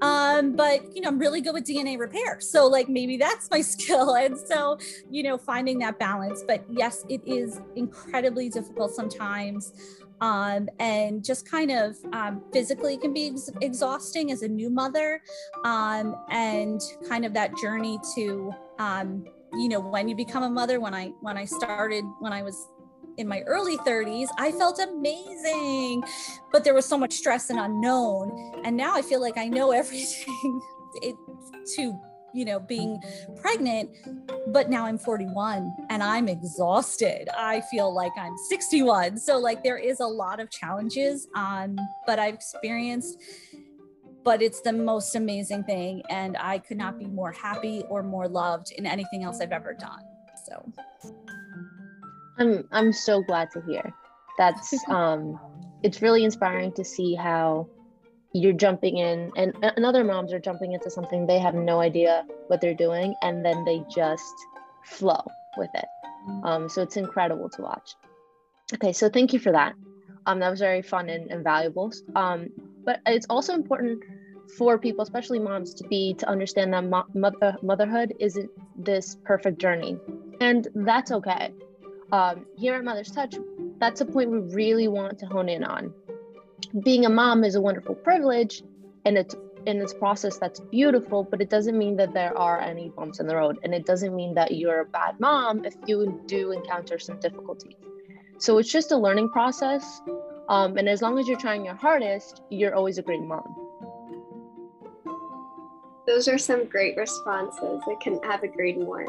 Um 0.01 0.55
but 0.55 0.95
you 0.95 1.01
know 1.01 1.09
i'm 1.09 1.19
really 1.19 1.41
good 1.41 1.53
with 1.53 1.65
dna 1.65 1.97
repair. 1.99 2.39
So 2.39 2.67
like 2.67 2.89
maybe 2.89 3.17
that's 3.17 3.49
my 3.49 3.61
skill. 3.73 4.15
And 4.15 4.37
so 4.37 4.77
you 5.09 5.23
know 5.23 5.37
finding 5.37 5.79
that 5.79 5.99
balance. 5.99 6.43
But 6.47 6.65
yes 6.69 7.05
it 7.09 7.21
is 7.25 7.59
incredibly 7.75 8.49
difficult 8.49 8.91
sometimes 8.91 9.73
um, 10.21 10.69
and 10.79 11.23
just 11.23 11.49
kind 11.49 11.71
of 11.71 11.95
um, 12.13 12.43
physically 12.53 12.97
can 12.97 13.13
be 13.13 13.27
ex- 13.27 13.51
exhausting 13.61 14.31
as 14.31 14.43
a 14.43 14.47
new 14.47 14.69
mother. 14.69 15.21
Um, 15.65 16.15
and 16.29 16.79
kind 17.09 17.25
of 17.25 17.33
that 17.33 17.57
journey 17.57 17.99
to 18.15 18.53
um, 18.79 19.25
you 19.53 19.67
know 19.67 19.79
when 19.79 20.07
you 20.07 20.15
become 20.15 20.43
a 20.43 20.49
mother 20.49 20.79
when 20.79 20.93
i 20.93 21.11
when 21.21 21.37
i 21.37 21.45
started 21.45 22.03
when 22.19 22.31
i 22.31 22.41
was 22.41 22.69
in 23.17 23.27
my 23.27 23.41
early 23.41 23.77
30s 23.79 24.27
i 24.37 24.51
felt 24.51 24.79
amazing 24.79 26.01
but 26.51 26.63
there 26.63 26.73
was 26.73 26.85
so 26.85 26.97
much 26.97 27.13
stress 27.13 27.49
and 27.49 27.59
unknown. 27.59 28.61
And 28.63 28.77
now 28.77 28.95
i 28.95 29.01
feel 29.01 29.19
like 29.19 29.37
i 29.37 29.47
know 29.47 29.71
everything. 29.81 30.61
It, 30.95 31.15
to 31.75 31.97
you 32.33 32.45
know 32.45 32.59
being 32.59 33.01
pregnant 33.41 33.89
but 34.47 34.69
now 34.69 34.85
i'm 34.85 34.97
41 34.97 35.71
and 35.89 36.01
i'm 36.03 36.27
exhausted. 36.27 37.29
I 37.37 37.61
feel 37.61 37.93
like 37.93 38.11
i'm 38.17 38.35
61 38.49 39.17
so 39.17 39.37
like 39.37 39.63
there 39.63 39.77
is 39.77 39.99
a 39.99 40.07
lot 40.07 40.39
of 40.39 40.49
challenges 40.49 41.27
um 41.35 41.77
but 42.05 42.19
i've 42.19 42.33
experienced 42.33 43.21
but 44.23 44.41
it's 44.41 44.61
the 44.61 44.73
most 44.73 45.15
amazing 45.15 45.63
thing 45.63 46.03
and 46.09 46.37
i 46.39 46.59
could 46.59 46.77
not 46.77 46.99
be 46.99 47.05
more 47.05 47.31
happy 47.31 47.83
or 47.89 48.03
more 48.03 48.27
loved 48.27 48.71
in 48.77 48.85
anything 48.85 49.23
else 49.23 49.41
i've 49.41 49.51
ever 49.51 49.73
done 49.73 50.03
so. 50.45 50.71
I'm 52.37 52.67
i'm 52.71 52.91
so 52.91 53.21
glad 53.21 53.51
to 53.51 53.61
hear. 53.61 53.93
That's 54.37 54.73
um 54.87 55.39
it's 55.83 56.01
really 56.01 56.23
inspiring 56.23 56.73
to 56.73 56.83
see 56.83 57.15
how 57.15 57.67
you're 58.33 58.53
jumping 58.53 58.97
in 58.97 59.31
and, 59.35 59.53
and 59.61 59.85
other 59.85 60.03
moms 60.03 60.31
are 60.31 60.39
jumping 60.39 60.71
into 60.71 60.89
something 60.89 61.25
they 61.25 61.39
have 61.39 61.53
no 61.53 61.79
idea 61.79 62.25
what 62.47 62.61
they're 62.61 62.73
doing 62.73 63.13
and 63.21 63.45
then 63.45 63.65
they 63.65 63.83
just 63.93 64.33
flow 64.83 65.21
with 65.57 65.69
it. 65.73 65.85
Um, 66.43 66.69
so 66.69 66.81
it's 66.81 66.97
incredible 66.97 67.49
to 67.49 67.61
watch. 67.61 67.95
Okay 68.73 68.93
so 68.93 69.09
thank 69.09 69.33
you 69.33 69.39
for 69.39 69.51
that. 69.51 69.75
Um, 70.25 70.39
that 70.39 70.49
was 70.49 70.59
very 70.59 70.81
fun 70.81 71.09
and, 71.09 71.29
and 71.31 71.43
valuable. 71.43 71.91
Um, 72.15 72.49
but 72.85 73.01
it's 73.05 73.25
also 73.29 73.53
important 73.53 74.03
for 74.57 74.77
people 74.77 75.03
especially 75.03 75.39
moms 75.39 75.73
to 75.75 75.87
be 75.87 76.13
to 76.15 76.27
understand 76.27 76.73
that 76.73 76.85
mo- 76.85 77.05
mother, 77.13 77.55
motherhood 77.61 78.13
isn't 78.19 78.49
this 78.77 79.17
perfect 79.23 79.59
journey. 79.59 79.97
And 80.39 80.67
that's 80.73 81.11
okay. 81.11 81.53
Um, 82.11 82.45
here 82.57 82.75
at 82.75 82.83
mother's 82.83 83.11
touch 83.11 83.35
that's 83.81 83.99
a 83.99 84.05
point 84.05 84.29
we 84.29 84.37
really 84.37 84.87
want 84.87 85.17
to 85.19 85.25
hone 85.25 85.49
in 85.49 85.63
on 85.63 85.91
being 86.83 87.05
a 87.05 87.09
mom 87.09 87.43
is 87.43 87.55
a 87.55 87.61
wonderful 87.61 87.95
privilege 87.95 88.63
and 89.05 89.17
it's 89.17 89.35
in 89.65 89.79
this 89.79 89.93
process 89.93 90.37
that's 90.37 90.59
beautiful 90.59 91.23
but 91.23 91.41
it 91.41 91.49
doesn't 91.49 91.77
mean 91.77 91.95
that 91.95 92.13
there 92.13 92.35
are 92.37 92.59
any 92.59 92.89
bumps 92.89 93.19
in 93.19 93.27
the 93.27 93.35
road 93.35 93.57
and 93.63 93.73
it 93.73 93.85
doesn't 93.85 94.15
mean 94.15 94.33
that 94.33 94.55
you're 94.55 94.81
a 94.81 94.85
bad 94.85 95.19
mom 95.19 95.63
if 95.65 95.75
you 95.85 96.21
do 96.25 96.51
encounter 96.51 96.97
some 96.97 97.19
difficulties 97.19 97.75
so 98.37 98.57
it's 98.57 98.71
just 98.71 98.91
a 98.91 98.97
learning 98.97 99.29
process 99.29 100.01
um, 100.49 100.77
and 100.77 100.89
as 100.89 101.01
long 101.01 101.19
as 101.19 101.27
you're 101.27 101.39
trying 101.39 101.63
your 101.63 101.75
hardest 101.75 102.41
you're 102.49 102.75
always 102.75 102.97
a 102.97 103.01
great 103.01 103.21
mom. 103.21 103.55
Those 106.07 106.27
are 106.27 106.39
some 106.39 106.65
great 106.65 106.97
responses. 106.97 107.81
I 107.87 107.95
couldn't 108.03 108.25
have 108.25 108.43
agreed 108.43 108.77
more. 108.77 109.05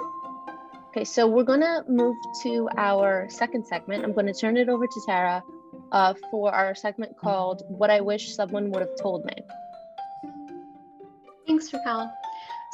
Okay 0.89 1.05
so 1.05 1.27
we're 1.27 1.45
going 1.45 1.61
to 1.61 1.83
move 1.89 2.17
to 2.43 2.69
our 2.77 3.27
second 3.31 3.67
segment. 3.67 4.05
I'm 4.05 4.13
going 4.13 4.27
to 4.27 4.35
turn 4.35 4.59
it 4.59 4.69
over 4.69 4.87
to 4.87 5.01
tara 5.07 5.43
uh, 5.93 6.15
for 6.31 6.53
our 6.53 6.75
segment 6.75 7.17
called 7.17 7.63
What 7.69 7.91
I 7.91 8.01
Wish 8.01 8.35
Someone 8.35 8.71
Would 8.71 8.81
Have 8.81 8.97
Told 8.97 9.25
Me. 9.25 9.35
Thanks, 11.47 11.73
Raquel. 11.73 12.13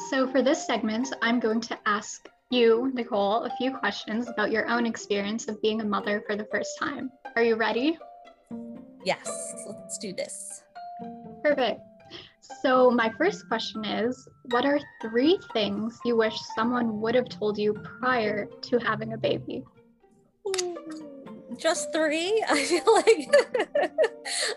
So, 0.09 0.27
for 0.27 0.41
this 0.41 0.65
segment, 0.65 1.13
I'm 1.21 1.39
going 1.39 1.59
to 1.61 1.77
ask 1.85 2.27
you, 2.49 2.89
Nicole, 2.93 3.43
a 3.43 3.49
few 3.57 3.75
questions 3.75 4.29
about 4.29 4.51
your 4.51 4.67
own 4.69 4.85
experience 4.85 5.47
of 5.47 5.61
being 5.61 5.81
a 5.81 5.85
mother 5.85 6.23
for 6.25 6.35
the 6.35 6.45
first 6.45 6.79
time. 6.79 7.11
Are 7.35 7.43
you 7.43 7.55
ready? 7.55 7.97
Yes, 9.03 9.53
let's 9.67 9.97
do 9.97 10.13
this. 10.13 10.63
Perfect. 11.43 11.81
So, 12.61 12.89
my 12.89 13.11
first 13.17 13.47
question 13.47 13.83
is 13.85 14.27
What 14.51 14.65
are 14.65 14.79
three 15.01 15.37
things 15.53 15.99
you 16.05 16.15
wish 16.15 16.37
someone 16.55 17.01
would 17.01 17.15
have 17.15 17.29
told 17.29 17.57
you 17.57 17.73
prior 17.73 18.45
to 18.45 18.77
having 18.79 19.13
a 19.13 19.17
baby? 19.17 19.63
Just 21.57 21.91
three. 21.93 22.43
I 22.49 22.63
feel 22.63 22.93
like 22.93 23.91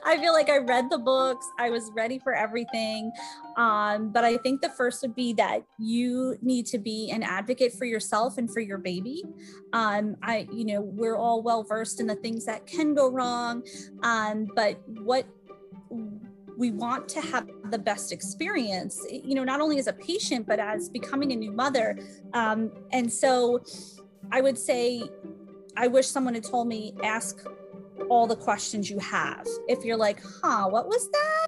I 0.04 0.18
feel 0.18 0.32
like 0.32 0.50
I 0.50 0.58
read 0.58 0.90
the 0.90 0.98
books. 0.98 1.46
I 1.58 1.70
was 1.70 1.90
ready 1.94 2.18
for 2.18 2.34
everything. 2.34 3.12
Um, 3.56 4.10
but 4.12 4.24
I 4.24 4.36
think 4.38 4.60
the 4.60 4.70
first 4.70 5.02
would 5.02 5.14
be 5.14 5.32
that 5.34 5.62
you 5.78 6.36
need 6.42 6.66
to 6.66 6.78
be 6.78 7.10
an 7.10 7.22
advocate 7.22 7.72
for 7.72 7.84
yourself 7.84 8.38
and 8.38 8.52
for 8.52 8.60
your 8.60 8.78
baby. 8.78 9.22
Um, 9.72 10.16
I, 10.22 10.46
you 10.52 10.64
know, 10.64 10.80
we're 10.80 11.16
all 11.16 11.42
well 11.42 11.62
versed 11.62 12.00
in 12.00 12.06
the 12.06 12.16
things 12.16 12.44
that 12.46 12.66
can 12.66 12.94
go 12.94 13.10
wrong. 13.10 13.62
Um, 14.02 14.46
but 14.54 14.80
what 14.86 15.26
we 16.56 16.70
want 16.70 17.08
to 17.08 17.20
have 17.20 17.48
the 17.70 17.78
best 17.78 18.12
experience, 18.12 19.04
you 19.10 19.34
know, 19.34 19.44
not 19.44 19.60
only 19.60 19.78
as 19.78 19.86
a 19.86 19.92
patient, 19.92 20.46
but 20.46 20.58
as 20.58 20.88
becoming 20.88 21.32
a 21.32 21.36
new 21.36 21.52
mother. 21.52 21.98
Um, 22.34 22.70
and 22.92 23.10
so 23.12 23.62
I 24.30 24.40
would 24.40 24.58
say 24.58 25.02
I 25.76 25.86
wish 25.86 26.06
someone 26.06 26.34
had 26.34 26.44
told 26.44 26.68
me 26.68 26.94
ask 27.02 27.44
all 28.08 28.26
the 28.26 28.36
questions 28.36 28.90
you 28.90 28.98
have. 28.98 29.46
If 29.68 29.84
you're 29.84 29.96
like, 29.96 30.20
huh, 30.42 30.68
what 30.68 30.86
was 30.86 31.10
that? 31.10 31.46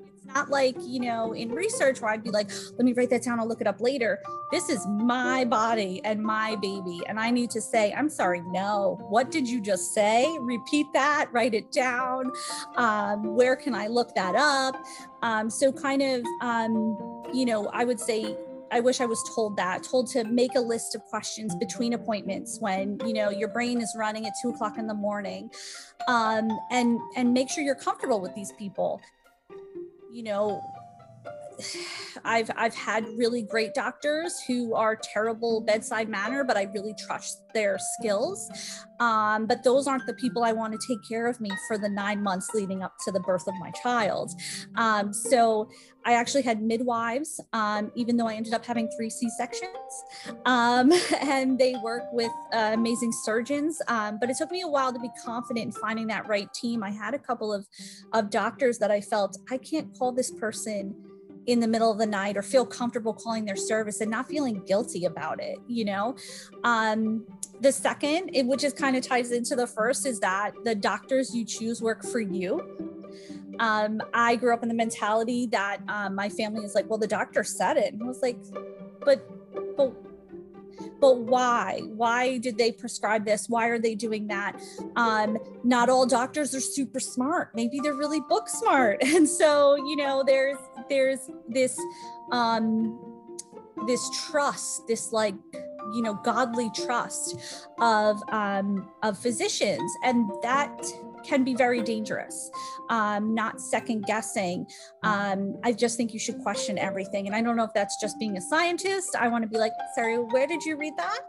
It's 0.00 0.26
not 0.26 0.48
like, 0.48 0.76
you 0.80 1.00
know, 1.00 1.32
in 1.32 1.50
research 1.50 2.00
where 2.00 2.10
I'd 2.10 2.22
be 2.22 2.30
like, 2.30 2.50
let 2.78 2.84
me 2.84 2.92
write 2.92 3.10
that 3.10 3.22
down, 3.22 3.40
I'll 3.40 3.48
look 3.48 3.60
it 3.60 3.66
up 3.66 3.80
later. 3.80 4.20
This 4.52 4.68
is 4.68 4.86
my 4.86 5.44
body 5.44 6.00
and 6.04 6.22
my 6.22 6.56
baby. 6.56 7.00
And 7.08 7.18
I 7.18 7.30
need 7.30 7.50
to 7.50 7.60
say, 7.60 7.92
I'm 7.92 8.08
sorry, 8.08 8.42
no. 8.46 8.98
What 9.08 9.30
did 9.30 9.48
you 9.48 9.60
just 9.60 9.92
say? 9.92 10.34
Repeat 10.40 10.86
that, 10.94 11.28
write 11.32 11.54
it 11.54 11.72
down. 11.72 12.30
Um, 12.76 13.34
where 13.34 13.56
can 13.56 13.74
I 13.74 13.88
look 13.88 14.14
that 14.14 14.34
up? 14.36 14.76
Um, 15.22 15.50
so, 15.50 15.72
kind 15.72 16.02
of, 16.02 16.22
um, 16.40 17.22
you 17.32 17.44
know, 17.44 17.68
I 17.72 17.84
would 17.84 17.98
say 17.98 18.36
I 18.74 18.80
wish 18.80 19.00
I 19.00 19.06
was 19.06 19.22
told 19.36 19.56
that, 19.56 19.84
told 19.84 20.08
to 20.08 20.24
make 20.24 20.56
a 20.56 20.60
list 20.60 20.96
of 20.96 21.04
questions 21.04 21.54
between 21.54 21.92
appointments 21.92 22.58
when 22.58 22.98
you 23.06 23.12
know 23.12 23.30
your 23.30 23.46
brain 23.46 23.80
is 23.80 23.94
running 23.96 24.26
at 24.26 24.32
two 24.42 24.48
o'clock 24.48 24.78
in 24.78 24.88
the 24.88 24.94
morning, 24.94 25.48
um, 26.08 26.48
and 26.72 26.98
and 27.16 27.32
make 27.32 27.48
sure 27.48 27.62
you're 27.62 27.76
comfortable 27.76 28.20
with 28.20 28.34
these 28.34 28.50
people. 28.58 29.00
You 30.10 30.24
know, 30.24 30.60
I've 32.24 32.50
I've 32.56 32.74
had 32.74 33.06
really 33.16 33.42
great 33.42 33.74
doctors 33.74 34.40
who 34.46 34.74
are 34.74 34.96
terrible 34.96 35.60
bedside 35.60 36.08
manner, 36.08 36.44
but 36.44 36.56
I 36.56 36.64
really 36.74 36.94
trust 37.06 37.42
their 37.54 37.78
skills. 37.98 38.50
Um, 39.00 39.46
but 39.46 39.64
those 39.64 39.86
aren't 39.86 40.06
the 40.06 40.14
people 40.14 40.44
I 40.44 40.52
want 40.52 40.78
to 40.78 40.86
take 40.86 40.98
care 41.08 41.26
of 41.26 41.40
me 41.40 41.50
for 41.66 41.78
the 41.78 41.88
nine 41.88 42.22
months 42.22 42.48
leading 42.54 42.82
up 42.82 42.94
to 43.04 43.12
the 43.12 43.20
birth 43.20 43.46
of 43.48 43.54
my 43.60 43.70
child. 43.70 44.32
Um, 44.76 45.12
so 45.12 45.68
I 46.06 46.14
actually 46.14 46.42
had 46.42 46.62
midwives, 46.62 47.40
um, 47.52 47.90
even 47.94 48.16
though 48.16 48.28
I 48.28 48.34
ended 48.34 48.54
up 48.54 48.64
having 48.64 48.88
three 48.96 49.10
C 49.10 49.28
sections, 49.30 49.72
um, 50.44 50.92
and 51.20 51.58
they 51.58 51.74
work 51.82 52.04
with 52.12 52.30
uh, 52.52 52.70
amazing 52.74 53.12
surgeons. 53.24 53.80
Um, 53.88 54.18
but 54.20 54.30
it 54.30 54.36
took 54.36 54.50
me 54.50 54.60
a 54.62 54.68
while 54.68 54.92
to 54.92 54.98
be 54.98 55.10
confident 55.24 55.66
in 55.66 55.72
finding 55.72 56.06
that 56.08 56.28
right 56.28 56.52
team. 56.52 56.82
I 56.82 56.90
had 56.90 57.14
a 57.14 57.18
couple 57.18 57.52
of 57.52 57.66
of 58.12 58.30
doctors 58.30 58.78
that 58.78 58.90
I 58.90 59.00
felt 59.00 59.38
I 59.50 59.58
can't 59.58 59.96
call 59.96 60.12
this 60.12 60.30
person 60.30 60.94
in 61.46 61.60
the 61.60 61.68
middle 61.68 61.90
of 61.90 61.98
the 61.98 62.06
night 62.06 62.36
or 62.36 62.42
feel 62.42 62.64
comfortable 62.64 63.12
calling 63.12 63.44
their 63.44 63.56
service 63.56 64.00
and 64.00 64.10
not 64.10 64.28
feeling 64.28 64.62
guilty 64.66 65.04
about 65.04 65.42
it 65.42 65.58
you 65.66 65.84
know? 65.84 66.16
Um, 66.62 67.26
the 67.60 67.72
second 67.72 68.30
it, 68.34 68.46
which 68.46 68.64
is 68.64 68.72
kind 68.72 68.96
of 68.96 69.06
ties 69.06 69.30
into 69.30 69.56
the 69.56 69.66
first 69.66 70.06
is 70.06 70.20
that 70.20 70.52
the 70.64 70.74
doctors 70.74 71.34
you 71.34 71.44
choose 71.44 71.80
work 71.80 72.04
for 72.04 72.20
you. 72.20 72.60
Um, 73.60 74.02
i 74.12 74.34
grew 74.34 74.52
up 74.52 74.62
in 74.64 74.68
the 74.68 74.74
mentality 74.74 75.46
that 75.52 75.78
um, 75.88 76.16
my 76.16 76.28
family 76.28 76.64
is 76.64 76.74
like 76.74 76.88
well 76.90 76.98
the 76.98 77.06
doctor 77.06 77.44
said 77.44 77.76
it. 77.76 77.92
And 77.92 78.02
i 78.02 78.06
was 78.06 78.20
like 78.22 78.38
but 79.04 79.24
but 79.76 79.94
but 81.00 81.18
why? 81.18 81.80
Why 81.84 82.38
did 82.38 82.56
they 82.56 82.72
prescribe 82.72 83.24
this? 83.24 83.48
Why 83.48 83.66
are 83.68 83.78
they 83.78 83.94
doing 83.94 84.26
that? 84.28 84.60
Um, 84.96 85.38
not 85.62 85.88
all 85.88 86.06
doctors 86.06 86.54
are 86.54 86.60
super 86.60 86.98
smart. 86.98 87.50
Maybe 87.54 87.78
they're 87.80 87.94
really 87.94 88.20
book 88.20 88.48
smart. 88.48 89.02
And 89.14 89.28
so 89.28 89.76
you 89.76 89.96
know 89.96 90.24
there's 90.26 90.56
there's 90.88 91.30
this 91.48 91.78
um 92.32 92.98
this 93.86 94.08
trust 94.28 94.86
this 94.86 95.12
like 95.12 95.34
you 95.94 96.02
know 96.02 96.14
godly 96.24 96.70
trust 96.74 97.68
of 97.78 98.20
um 98.28 98.88
of 99.02 99.18
physicians. 99.18 99.90
And 100.02 100.30
that 100.42 100.80
can 101.24 101.44
be 101.44 101.54
very 101.54 101.82
dangerous. 101.82 102.50
Um, 102.90 103.34
not 103.34 103.60
second 103.60 104.04
guessing. 104.04 104.66
Um, 105.02 105.58
I 105.64 105.72
just 105.72 105.96
think 105.96 106.12
you 106.12 106.18
should 106.18 106.38
question 106.40 106.78
everything. 106.78 107.26
And 107.26 107.34
I 107.34 107.42
don't 107.42 107.56
know 107.56 107.64
if 107.64 107.72
that's 107.74 108.00
just 108.00 108.18
being 108.18 108.36
a 108.36 108.40
scientist. 108.40 109.16
I 109.18 109.28
want 109.28 109.42
to 109.42 109.48
be 109.48 109.58
like, 109.58 109.72
sorry, 109.94 110.16
where 110.16 110.46
did 110.46 110.62
you 110.64 110.76
read 110.76 110.94
that? 110.96 111.20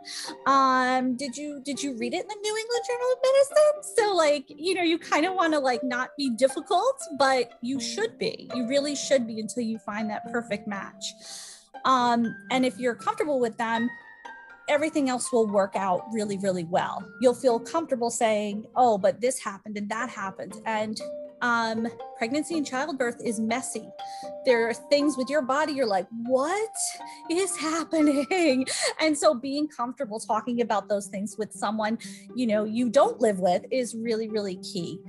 Um, 0.49 1.15
did 1.15 1.35
you 1.37 1.61
did 1.63 1.81
you 1.81 1.97
read 1.97 2.13
it 2.13 2.21
in 2.21 2.27
the 2.27 2.37
New 2.41 2.57
England 2.57 2.83
Journal 2.87 3.07
of 3.11 3.17
Medicine? 3.23 3.95
So 3.97 4.15
like, 4.15 4.45
you 4.47 4.73
know, 4.75 4.83
you 4.83 4.97
kind 4.97 5.25
of 5.25 5.33
want 5.33 5.53
to 5.53 5.59
like 5.59 5.83
not 5.83 6.09
be 6.17 6.29
difficult, 6.29 7.01
but 7.17 7.53
you 7.61 7.79
should 7.79 8.17
be. 8.17 8.49
You 8.53 8.67
really 8.67 8.95
should 8.95 9.27
be 9.27 9.39
until 9.39 9.63
you 9.63 9.79
find 9.79 10.09
that 10.09 10.31
perfect 10.31 10.67
match. 10.67 11.13
Um, 11.85 12.35
and 12.51 12.65
if 12.65 12.79
you're 12.79 12.95
comfortable 12.95 13.39
with 13.39 13.57
them, 13.57 13.89
everything 14.69 15.09
else 15.09 15.31
will 15.31 15.47
work 15.47 15.75
out 15.75 16.03
really, 16.11 16.37
really 16.37 16.63
well. 16.63 17.07
You'll 17.21 17.35
feel 17.35 17.59
comfortable 17.59 18.09
saying, 18.09 18.65
oh, 18.75 18.97
but 18.97 19.21
this 19.21 19.39
happened 19.39 19.77
and 19.77 19.89
that 19.89 20.09
happened. 20.09 20.61
And 20.65 20.99
um, 21.41 21.87
pregnancy 22.17 22.57
and 22.57 22.65
childbirth 22.65 23.17
is 23.23 23.39
messy. 23.39 23.87
There 24.45 24.67
are 24.67 24.73
things 24.73 25.17
with 25.17 25.29
your 25.29 25.41
body 25.41 25.73
you're 25.73 25.85
like, 25.85 26.07
what 26.25 26.75
is 27.29 27.55
happening? 27.55 28.65
And 28.99 29.17
so 29.17 29.33
being 29.33 29.67
comfortable 29.67 30.19
talking 30.19 30.61
about 30.61 30.87
those 30.87 31.07
things 31.07 31.35
with 31.37 31.51
someone, 31.51 31.97
you 32.33 32.47
know, 32.47 32.63
you 32.63 32.89
don't 32.89 33.19
live 33.19 33.39
with 33.39 33.63
is 33.71 33.93
really, 33.93 34.29
really 34.29 34.57
key. 34.57 34.99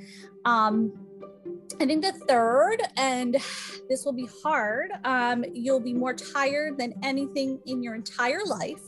Um, 0.45 1.06
I 1.81 1.85
think 1.85 2.03
the 2.03 2.13
third, 2.13 2.79
and 2.97 3.37
this 3.89 4.05
will 4.05 4.13
be 4.13 4.29
hard, 4.43 4.91
um, 5.05 5.45
you'll 5.53 5.81
be 5.81 5.93
more 5.93 6.15
tired 6.15 6.79
than 6.79 6.95
anything 7.03 7.61
in 7.67 7.83
your 7.83 7.95
entire 7.95 8.45
life. 8.47 8.81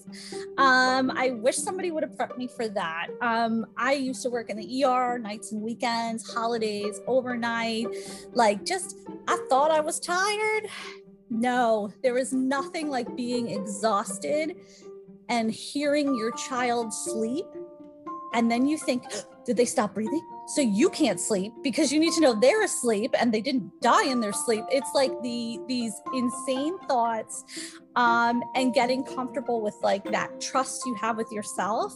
Um, 0.57 1.11
I 1.11 1.31
wish 1.31 1.57
somebody 1.57 1.91
would 1.91 2.03
have 2.03 2.13
prepped 2.13 2.39
me 2.39 2.49
for 2.49 2.69
that. 2.69 3.09
Um, 3.21 3.67
I 3.77 3.93
used 3.93 4.23
to 4.23 4.31
work 4.31 4.49
in 4.49 4.57
the 4.57 4.85
ER 4.85 5.19
nights 5.19 5.53
and 5.53 5.61
weekends, 5.61 6.33
holidays, 6.33 7.01
overnight. 7.07 7.89
Like, 8.33 8.65
just, 8.65 8.97
I 9.27 9.39
thought 9.51 9.71
I 9.71 9.81
was 9.81 10.01
tired. 10.01 10.69
No, 11.31 11.93
there 12.03 12.17
is 12.17 12.33
nothing 12.33 12.89
like 12.89 13.15
being 13.17 13.51
exhausted 13.51 14.57
and 15.29 15.51
hearing 15.51 16.15
your 16.15 16.33
child 16.33 16.95
sleep. 16.95 17.45
And 18.35 18.51
then 18.51 18.67
you 18.67 18.79
think, 18.79 19.05
did 19.45 19.57
they 19.57 19.65
stop 19.65 19.95
breathing? 19.95 20.27
so 20.49 20.63
you 20.63 20.89
can't 20.89 21.21
sleep 21.21 21.53
because 21.63 21.93
you 21.93 22.01
need 22.01 22.13
to 22.15 22.23
know 22.23 22.33
they're 22.33 22.63
asleep 22.65 23.15
and 23.19 23.33
they 23.35 23.43
didn't 23.43 23.71
die 23.83 24.07
in 24.07 24.19
their 24.19 24.33
sleep. 24.33 24.65
It's 24.71 24.89
like 24.95 25.13
the 25.23 25.61
these 25.69 25.93
insane 26.15 26.79
thoughts 26.89 27.45
um, 27.97 28.43
and 28.55 28.73
getting 28.73 29.05
comfortable 29.05 29.61
with 29.61 29.77
like 29.83 30.05
that 30.05 30.41
trust 30.41 30.87
you 30.87 30.95
have 30.95 31.19
with 31.19 31.31
yourself. 31.31 31.95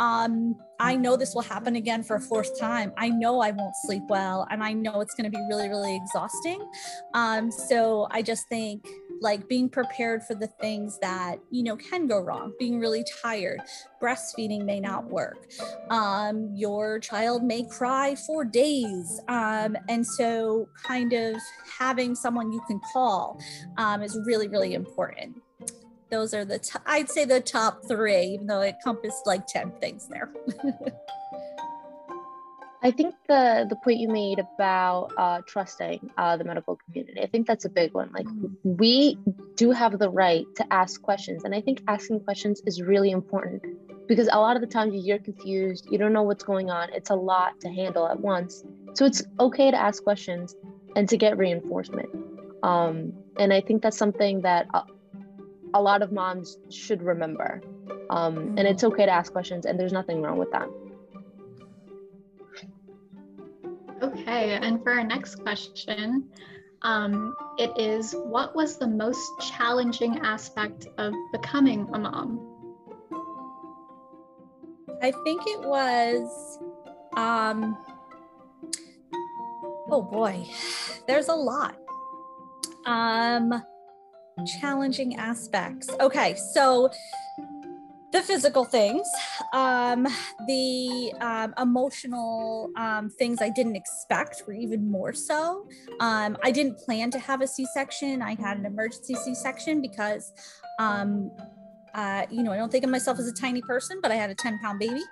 Um, 0.00 0.56
i 0.80 0.96
know 0.96 1.14
this 1.14 1.34
will 1.34 1.42
happen 1.42 1.76
again 1.76 2.02
for 2.02 2.16
a 2.16 2.20
fourth 2.20 2.58
time. 2.58 2.90
I 2.96 3.10
know 3.10 3.40
i 3.40 3.50
won't 3.50 3.74
sleep 3.84 4.04
well 4.08 4.46
and 4.50 4.64
i 4.64 4.72
know 4.72 5.02
it's 5.02 5.14
going 5.14 5.30
to 5.30 5.36
be 5.38 5.44
really 5.50 5.68
really 5.68 5.94
exhausting. 5.94 6.66
Um, 7.12 7.50
so 7.50 8.08
i 8.10 8.22
just 8.22 8.48
think 8.48 8.88
like 9.20 9.48
being 9.48 9.68
prepared 9.68 10.22
for 10.24 10.34
the 10.34 10.46
things 10.46 10.98
that 11.00 11.38
you 11.50 11.62
know 11.62 11.76
can 11.76 12.06
go 12.06 12.18
wrong 12.18 12.52
being 12.58 12.80
really 12.80 13.04
tired 13.22 13.60
breastfeeding 14.02 14.64
may 14.64 14.80
not 14.80 15.04
work. 15.10 15.46
Um, 15.90 16.50
your 16.54 16.98
child 17.00 17.42
may 17.42 17.64
cry 17.64 18.14
for 18.26 18.44
days 18.44 19.20
um, 19.28 19.76
and 19.88 20.06
so 20.06 20.68
kind 20.82 21.12
of 21.12 21.36
having 21.78 22.14
someone 22.14 22.50
you 22.52 22.62
can 22.66 22.80
call 22.92 23.40
um, 23.76 24.02
is 24.02 24.18
really 24.24 24.48
really 24.48 24.74
important. 24.74 25.40
Those 26.10 26.34
are 26.34 26.44
the 26.44 26.58
i'd 26.86 27.08
say 27.08 27.24
the 27.24 27.40
top 27.40 27.82
three 27.86 28.22
even 28.22 28.48
though 28.48 28.62
it 28.62 28.74
encompassed 28.74 29.26
like 29.26 29.46
10 29.46 29.70
things 29.80 30.08
there 30.08 30.32
I 32.82 32.90
think 32.90 33.14
the 33.28 33.66
the 33.68 33.76
point 33.76 33.98
you 33.98 34.08
made 34.08 34.38
about 34.38 35.12
uh, 35.18 35.42
trusting 35.46 36.10
uh, 36.16 36.36
the 36.38 36.44
medical 36.44 36.76
community, 36.76 37.20
I 37.20 37.26
think 37.26 37.46
that's 37.46 37.66
a 37.66 37.68
big 37.68 37.92
one. 37.92 38.10
Like 38.12 38.26
we 38.64 39.18
do 39.56 39.70
have 39.70 39.98
the 39.98 40.08
right 40.08 40.46
to 40.56 40.72
ask 40.72 41.02
questions, 41.02 41.44
and 41.44 41.54
I 41.54 41.60
think 41.60 41.82
asking 41.88 42.20
questions 42.20 42.62
is 42.64 42.80
really 42.80 43.10
important 43.10 43.62
because 44.08 44.28
a 44.32 44.38
lot 44.38 44.56
of 44.56 44.62
the 44.62 44.66
times 44.66 44.94
you're 45.04 45.18
confused, 45.18 45.88
you 45.90 45.98
don't 45.98 46.14
know 46.14 46.22
what's 46.22 46.42
going 46.42 46.70
on. 46.70 46.90
It's 46.94 47.10
a 47.10 47.14
lot 47.14 47.60
to 47.60 47.68
handle 47.68 48.08
at 48.08 48.18
once, 48.18 48.64
so 48.94 49.04
it's 49.04 49.22
okay 49.38 49.70
to 49.70 49.76
ask 49.76 50.02
questions 50.02 50.56
and 50.96 51.06
to 51.10 51.18
get 51.18 51.36
reinforcement. 51.36 52.08
Um, 52.62 53.12
and 53.38 53.52
I 53.52 53.60
think 53.60 53.82
that's 53.82 53.98
something 53.98 54.40
that 54.40 54.66
a, 54.72 54.84
a 55.74 55.82
lot 55.82 56.00
of 56.00 56.12
moms 56.12 56.56
should 56.70 57.02
remember. 57.02 57.62
Um, 58.08 58.54
and 58.58 58.66
it's 58.66 58.82
okay 58.84 59.04
to 59.04 59.12
ask 59.12 59.32
questions, 59.32 59.66
and 59.66 59.78
there's 59.78 59.92
nothing 59.92 60.22
wrong 60.22 60.38
with 60.38 60.50
that. 60.52 60.68
Okay, 64.02 64.54
and 64.54 64.82
for 64.82 64.92
our 64.92 65.04
next 65.04 65.36
question, 65.36 66.30
um, 66.82 67.34
it 67.58 67.70
is 67.76 68.14
what 68.14 68.56
was 68.56 68.78
the 68.78 68.86
most 68.86 69.30
challenging 69.40 70.18
aspect 70.20 70.86
of 70.96 71.12
becoming 71.32 71.86
a 71.92 71.98
mom? 71.98 72.46
I 75.02 75.12
think 75.24 75.42
it 75.46 75.60
was, 75.60 76.58
um, 77.16 77.76
oh 79.90 80.02
boy, 80.02 80.48
there's 81.06 81.28
a 81.28 81.34
lot. 81.34 81.76
Um, 82.86 83.62
challenging 84.60 85.16
aspects. 85.16 85.88
Okay, 86.00 86.34
so 86.54 86.88
the 88.12 88.22
physical 88.22 88.64
things, 88.64 89.08
um, 89.52 90.06
the 90.46 91.12
um, 91.20 91.54
emotional 91.58 92.70
um, 92.76 93.08
things 93.08 93.40
I 93.40 93.50
didn't 93.50 93.76
expect 93.76 94.42
were 94.46 94.52
even 94.52 94.90
more 94.90 95.12
so. 95.12 95.66
Um, 96.00 96.36
I 96.42 96.50
didn't 96.50 96.78
plan 96.78 97.10
to 97.12 97.18
have 97.18 97.40
a 97.40 97.46
C 97.46 97.66
section. 97.72 98.20
I 98.22 98.34
had 98.34 98.58
an 98.58 98.66
emergency 98.66 99.14
C 99.14 99.34
section 99.34 99.80
because 99.80 100.32
um, 100.78 101.30
uh, 101.94 102.26
you 102.30 102.42
know, 102.42 102.52
I 102.52 102.56
don't 102.56 102.70
think 102.70 102.84
of 102.84 102.90
myself 102.90 103.18
as 103.18 103.26
a 103.26 103.32
tiny 103.32 103.62
person, 103.62 104.00
but 104.02 104.10
I 104.10 104.14
had 104.14 104.30
a 104.30 104.34
10 104.34 104.58
pound 104.58 104.78
baby. 104.78 105.02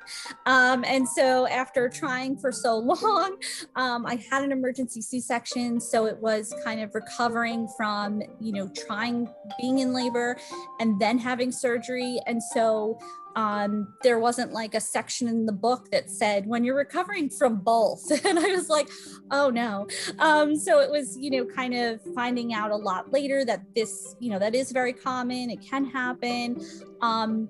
Um, 0.46 0.84
and 0.84 1.08
so 1.08 1.46
after 1.48 1.88
trying 1.88 2.36
for 2.38 2.52
so 2.52 2.78
long, 3.02 3.36
um, 3.76 4.06
I 4.06 4.22
had 4.30 4.42
an 4.44 4.52
emergency 4.52 5.00
C 5.00 5.20
section. 5.20 5.80
So 5.80 6.06
it 6.06 6.18
was 6.18 6.54
kind 6.64 6.80
of 6.80 6.94
recovering 6.94 7.68
from, 7.76 8.22
you 8.40 8.52
know, 8.52 8.70
trying 8.86 9.28
being 9.60 9.78
in 9.78 9.92
labor 9.92 10.36
and 10.80 11.00
then 11.00 11.18
having 11.18 11.52
surgery. 11.52 12.20
And 12.26 12.42
so 12.42 12.98
um, 13.36 13.94
there 14.02 14.18
wasn't 14.18 14.52
like 14.52 14.74
a 14.74 14.80
section 14.80 15.28
in 15.28 15.46
the 15.46 15.52
book 15.52 15.90
that 15.90 16.10
said 16.10 16.46
when 16.46 16.64
you're 16.64 16.76
recovering 16.76 17.30
from 17.30 17.56
both. 17.56 18.10
And 18.28 18.38
i 18.38 18.48
was 18.48 18.68
like 18.68 18.88
oh 19.30 19.50
no. 19.50 19.86
Um, 20.18 20.56
so 20.56 20.80
it 20.80 20.90
was 20.90 21.16
you 21.16 21.30
know 21.30 21.44
kind 21.44 21.74
of 21.74 22.00
finding 22.14 22.52
out 22.54 22.70
a 22.70 22.76
lot 22.76 23.12
later 23.12 23.44
that 23.44 23.62
this 23.74 24.16
you 24.18 24.30
know 24.30 24.38
that 24.38 24.54
is 24.54 24.72
very 24.72 24.92
common. 24.92 25.50
It 25.50 25.60
can 25.62 25.84
happen. 25.84 26.60
Um, 27.00 27.48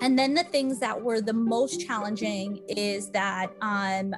and 0.00 0.18
then 0.18 0.34
the 0.34 0.44
things 0.44 0.80
that 0.80 1.00
were 1.00 1.20
the 1.20 1.32
most 1.32 1.86
challenging 1.86 2.60
is 2.68 3.10
that 3.10 3.52
um, 3.60 4.14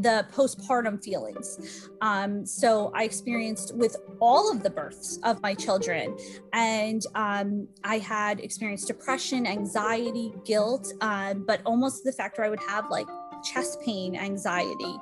the 0.00 0.26
postpartum 0.32 1.02
feelings. 1.02 1.88
Um, 2.00 2.46
so 2.46 2.90
I 2.94 3.04
experienced 3.04 3.74
with 3.74 3.96
all 4.20 4.50
of 4.50 4.62
the 4.62 4.70
births 4.70 5.18
of 5.22 5.42
my 5.42 5.54
children, 5.54 6.16
and 6.52 7.02
um, 7.14 7.68
I 7.84 7.98
had 7.98 8.40
experienced 8.40 8.86
depression, 8.88 9.46
anxiety, 9.46 10.32
guilt, 10.44 10.92
um, 11.00 11.44
but 11.46 11.60
almost 11.66 12.04
the 12.04 12.12
factor 12.12 12.42
I 12.42 12.48
would 12.48 12.60
have 12.68 12.90
like 12.90 13.06
chest 13.42 13.80
pain, 13.80 14.16
anxiety, 14.16 14.96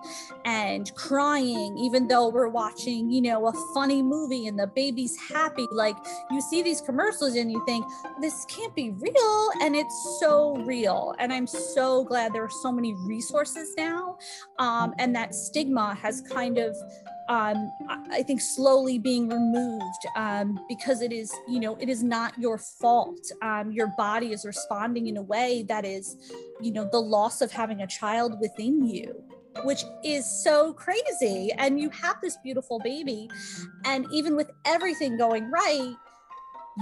and 0.45 0.95
crying, 0.95 1.77
even 1.79 2.09
though 2.09 2.29
we're 2.29 2.49
watching, 2.49 3.11
you 3.11 3.21
know, 3.21 3.49
a 3.49 3.53
funny 3.75 4.03
movie 4.03 4.47
and 4.47 4.59
the 4.59 4.67
baby's 4.67 5.17
happy. 5.31 5.67
Like 5.73 5.97
you 6.31 6.41
see 6.41 6.63
these 6.63 6.81
commercials 6.81 7.35
and 7.35 7.51
you 7.51 7.65
think, 7.67 7.87
this 8.21 8.45
can't 8.47 8.75
be 8.75 8.91
real. 8.91 9.51
And 9.61 9.77
it's 9.77 10.19
so 10.21 10.57
real. 10.59 11.15
And 11.19 11.33
I'm 11.33 11.47
so 11.47 12.05
glad 12.05 12.33
there 12.33 12.45
are 12.45 12.51
so 12.63 12.73
many 12.73 12.95
resources 12.95 13.75
now. 13.77 14.19
Um, 14.59 14.95
and 14.99 15.15
that 15.15 15.35
stigma 15.35 15.95
has 15.95 16.21
kind 16.23 16.59
of 16.59 16.77
um, 17.29 17.71
I 18.11 18.23
think 18.23 18.41
slowly 18.41 18.99
being 18.99 19.29
removed 19.29 20.07
um, 20.17 20.59
because 20.67 21.03
it 21.03 21.13
is, 21.13 21.33
you 21.47 21.61
know, 21.61 21.77
it 21.77 21.89
is 21.89 22.03
not 22.03 22.39
your 22.39 22.57
fault. 22.57 23.31
Um, 23.43 23.71
your 23.71 23.89
body 23.99 24.33
is 24.33 24.47
responding 24.47 25.09
in 25.09 25.19
a 25.19 25.23
way 25.23 25.65
that 25.69 25.85
is, 25.85 26.17
you 26.61 26.73
know, 26.73 26.89
the 26.91 27.01
loss 27.01 27.43
of 27.43 27.53
having 27.53 27.83
a 27.83 27.87
child 27.87 28.28
within 28.41 28.85
you, 28.85 29.23
which 29.65 29.85
is 30.05 30.25
so 30.45 30.73
crazy. 30.73 31.53
And 31.59 31.81
you 31.81 31.91
have 31.91 32.21
this 32.21 32.37
beautiful 32.43 32.81
baby, 32.81 33.29
and 33.85 34.07
even 34.13 34.37
with 34.37 34.51
everything 34.65 35.17
going 35.17 35.51
right, 35.51 35.95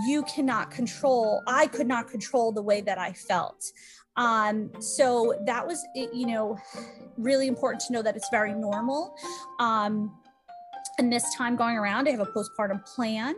you 0.06 0.22
cannot 0.24 0.70
control. 0.70 1.42
I 1.46 1.66
could 1.68 1.86
not 1.86 2.08
control 2.08 2.52
the 2.52 2.62
way 2.62 2.80
that 2.82 2.98
I 2.98 3.12
felt. 3.12 3.64
Um, 4.16 4.70
so 4.80 5.34
that 5.46 5.66
was, 5.66 5.84
you 5.94 6.26
know, 6.26 6.58
really 7.16 7.48
important 7.48 7.82
to 7.86 7.92
know 7.92 8.02
that 8.02 8.16
it's 8.16 8.28
very 8.30 8.54
normal. 8.54 9.14
Um, 9.58 10.14
and 10.98 11.12
this 11.12 11.34
time 11.34 11.56
going 11.56 11.76
around, 11.76 12.08
I 12.08 12.12
have 12.12 12.20
a 12.20 12.26
postpartum 12.26 12.84
plan. 12.86 13.34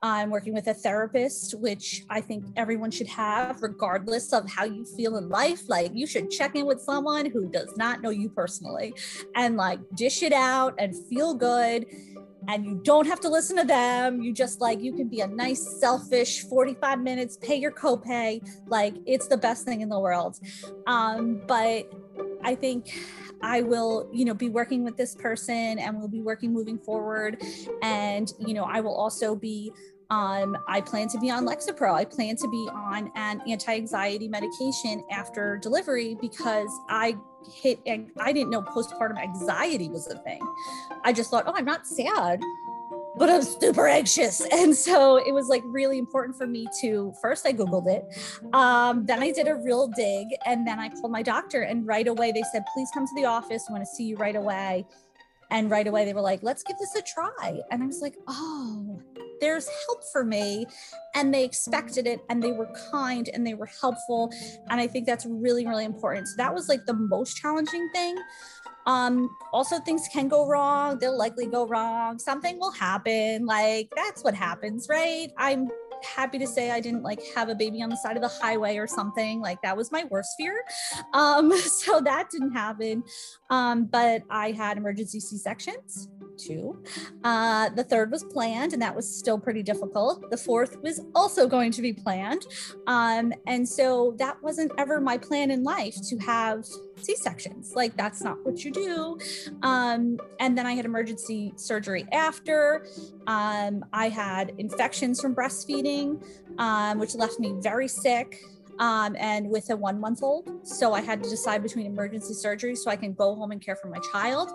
I'm 0.00 0.30
working 0.30 0.54
with 0.54 0.68
a 0.68 0.74
therapist, 0.74 1.58
which 1.58 2.04
I 2.08 2.20
think 2.20 2.44
everyone 2.56 2.92
should 2.92 3.08
have, 3.08 3.62
regardless 3.62 4.32
of 4.32 4.48
how 4.48 4.64
you 4.64 4.84
feel 4.84 5.16
in 5.16 5.28
life. 5.28 5.68
Like, 5.68 5.90
you 5.92 6.06
should 6.06 6.30
check 6.30 6.54
in 6.54 6.66
with 6.66 6.80
someone 6.80 7.26
who 7.26 7.48
does 7.48 7.76
not 7.76 8.00
know 8.00 8.10
you 8.10 8.28
personally 8.28 8.94
and 9.34 9.56
like 9.56 9.80
dish 9.94 10.22
it 10.22 10.32
out 10.32 10.74
and 10.78 10.94
feel 11.08 11.34
good. 11.34 11.84
And 12.48 12.64
you 12.64 12.80
don't 12.84 13.06
have 13.06 13.20
to 13.20 13.28
listen 13.28 13.56
to 13.56 13.64
them. 13.64 14.22
You 14.22 14.32
just 14.32 14.60
like, 14.60 14.80
you 14.80 14.92
can 14.92 15.08
be 15.08 15.20
a 15.20 15.26
nice, 15.26 15.80
selfish 15.80 16.44
45 16.44 17.00
minutes, 17.00 17.36
pay 17.36 17.56
your 17.56 17.72
copay. 17.72 18.40
Like, 18.66 18.94
it's 19.04 19.26
the 19.26 19.36
best 19.36 19.64
thing 19.64 19.80
in 19.80 19.88
the 19.88 19.98
world. 19.98 20.38
Um, 20.86 21.42
but 21.46 21.92
I 22.42 22.54
think 22.54 22.94
I 23.42 23.62
will, 23.62 24.08
you 24.12 24.24
know, 24.24 24.34
be 24.34 24.48
working 24.48 24.84
with 24.84 24.96
this 24.96 25.14
person 25.14 25.78
and 25.78 25.98
we'll 25.98 26.08
be 26.08 26.22
working 26.22 26.52
moving 26.52 26.78
forward. 26.78 27.42
And, 27.82 28.32
you 28.38 28.54
know, 28.54 28.64
I 28.64 28.80
will 28.80 28.94
also 28.94 29.34
be 29.34 29.72
um, 30.10 30.56
I 30.66 30.80
plan 30.80 31.06
to 31.08 31.20
be 31.20 31.30
on 31.30 31.46
Lexapro. 31.46 31.94
I 31.94 32.04
plan 32.04 32.34
to 32.36 32.48
be 32.48 32.68
on 32.72 33.12
an 33.14 33.40
anti-anxiety 33.46 34.26
medication 34.26 35.04
after 35.10 35.56
delivery 35.58 36.16
because 36.20 36.68
I 36.88 37.16
hit 37.48 37.78
and 37.86 38.10
I 38.18 38.32
didn't 38.32 38.50
know 38.50 38.60
postpartum 38.60 39.18
anxiety 39.22 39.88
was 39.88 40.08
a 40.08 40.18
thing. 40.18 40.40
I 41.04 41.12
just 41.12 41.30
thought, 41.30 41.44
oh, 41.46 41.52
I'm 41.54 41.64
not 41.64 41.86
sad 41.86 42.40
but 43.20 43.28
I'm 43.28 43.42
super 43.42 43.86
anxious. 43.86 44.40
And 44.50 44.74
so 44.74 45.18
it 45.18 45.32
was 45.32 45.48
like 45.48 45.62
really 45.66 45.98
important 45.98 46.38
for 46.38 46.46
me 46.46 46.66
to 46.80 47.12
first 47.20 47.46
I 47.46 47.52
Googled 47.52 47.86
it. 47.86 48.02
Um, 48.54 49.04
then 49.04 49.22
I 49.22 49.30
did 49.30 49.46
a 49.46 49.56
real 49.56 49.88
dig 49.88 50.28
and 50.46 50.66
then 50.66 50.80
I 50.80 50.88
called 50.88 51.12
my 51.12 51.22
doctor 51.22 51.60
and 51.60 51.86
right 51.86 52.08
away 52.08 52.32
they 52.32 52.42
said, 52.50 52.64
please 52.72 52.88
come 52.94 53.06
to 53.06 53.12
the 53.14 53.26
office. 53.26 53.66
I 53.68 53.72
want 53.72 53.84
to 53.84 53.94
see 53.94 54.04
you 54.04 54.16
right 54.16 54.34
away. 54.34 54.86
And 55.50 55.70
right 55.70 55.86
away 55.86 56.06
they 56.06 56.14
were 56.14 56.22
like, 56.22 56.42
let's 56.42 56.62
give 56.62 56.78
this 56.78 56.94
a 56.94 57.02
try. 57.02 57.60
And 57.70 57.82
I 57.82 57.86
was 57.86 58.00
like, 58.00 58.14
oh, 58.26 59.02
there's 59.42 59.68
help 59.86 60.02
for 60.12 60.24
me. 60.24 60.64
And 61.14 61.34
they 61.34 61.44
expected 61.44 62.06
it 62.06 62.20
and 62.30 62.42
they 62.42 62.52
were 62.52 62.72
kind 62.90 63.28
and 63.34 63.46
they 63.46 63.54
were 63.54 63.68
helpful. 63.80 64.32
And 64.70 64.80
I 64.80 64.86
think 64.86 65.04
that's 65.04 65.26
really, 65.26 65.66
really 65.66 65.84
important. 65.84 66.28
So 66.28 66.34
that 66.38 66.54
was 66.54 66.70
like 66.70 66.86
the 66.86 66.94
most 66.94 67.36
challenging 67.36 67.90
thing. 67.92 68.16
Um, 68.86 69.36
also, 69.52 69.78
things 69.78 70.08
can 70.12 70.28
go 70.28 70.46
wrong. 70.46 70.98
They'll 70.98 71.16
likely 71.16 71.46
go 71.46 71.66
wrong. 71.66 72.18
Something 72.18 72.58
will 72.58 72.72
happen. 72.72 73.46
Like, 73.46 73.92
that's 73.94 74.22
what 74.22 74.34
happens, 74.34 74.88
right? 74.88 75.30
I'm 75.36 75.68
happy 76.02 76.38
to 76.38 76.46
say 76.46 76.70
I 76.70 76.80
didn't 76.80 77.02
like 77.02 77.20
have 77.34 77.50
a 77.50 77.54
baby 77.54 77.82
on 77.82 77.90
the 77.90 77.96
side 77.96 78.16
of 78.16 78.22
the 78.22 78.28
highway 78.28 78.76
or 78.76 78.86
something. 78.86 79.40
Like, 79.40 79.60
that 79.62 79.76
was 79.76 79.92
my 79.92 80.04
worst 80.10 80.34
fear. 80.36 80.64
Um, 81.12 81.52
so 81.58 82.00
that 82.00 82.30
didn't 82.30 82.52
happen. 82.52 83.02
Um, 83.50 83.86
but 83.86 84.22
I 84.30 84.52
had 84.52 84.76
emergency 84.76 85.18
C 85.18 85.36
sections 85.36 86.08
two. 86.46 86.82
Uh, 87.24 87.68
the 87.70 87.84
third 87.84 88.10
was 88.10 88.24
planned, 88.24 88.72
and 88.72 88.82
that 88.82 88.94
was 88.94 89.08
still 89.08 89.38
pretty 89.38 89.62
difficult. 89.62 90.30
The 90.30 90.36
fourth 90.36 90.80
was 90.82 91.00
also 91.14 91.46
going 91.46 91.72
to 91.72 91.82
be 91.82 91.92
planned. 91.92 92.46
Um, 92.86 93.32
and 93.46 93.68
so 93.68 94.14
that 94.18 94.42
wasn't 94.42 94.72
ever 94.78 95.00
my 95.00 95.18
plan 95.18 95.50
in 95.50 95.62
life 95.62 95.96
to 96.08 96.18
have 96.18 96.64
C 96.96 97.14
sections. 97.16 97.72
Like, 97.74 97.96
that's 97.96 98.22
not 98.22 98.44
what 98.44 98.64
you 98.64 98.70
do. 98.70 99.18
Um, 99.62 100.18
and 100.38 100.56
then 100.56 100.66
I 100.66 100.72
had 100.72 100.84
emergency 100.84 101.52
surgery 101.56 102.06
after. 102.12 102.86
Um, 103.26 103.84
I 103.92 104.08
had 104.08 104.52
infections 104.58 105.20
from 105.20 105.34
breastfeeding, 105.34 106.22
um, 106.58 106.98
which 106.98 107.14
left 107.14 107.38
me 107.38 107.54
very 107.60 107.88
sick 107.88 108.42
um, 108.80 109.14
and 109.20 109.48
with 109.48 109.70
a 109.70 109.76
one 109.76 110.00
month 110.00 110.22
old. 110.22 110.66
So 110.66 110.92
I 110.92 111.00
had 111.00 111.22
to 111.22 111.30
decide 111.30 111.62
between 111.62 111.86
emergency 111.86 112.34
surgery 112.34 112.74
so 112.74 112.90
I 112.90 112.96
can 112.96 113.12
go 113.12 113.34
home 113.34 113.52
and 113.52 113.60
care 113.60 113.76
for 113.76 113.88
my 113.88 113.98
child 114.10 114.50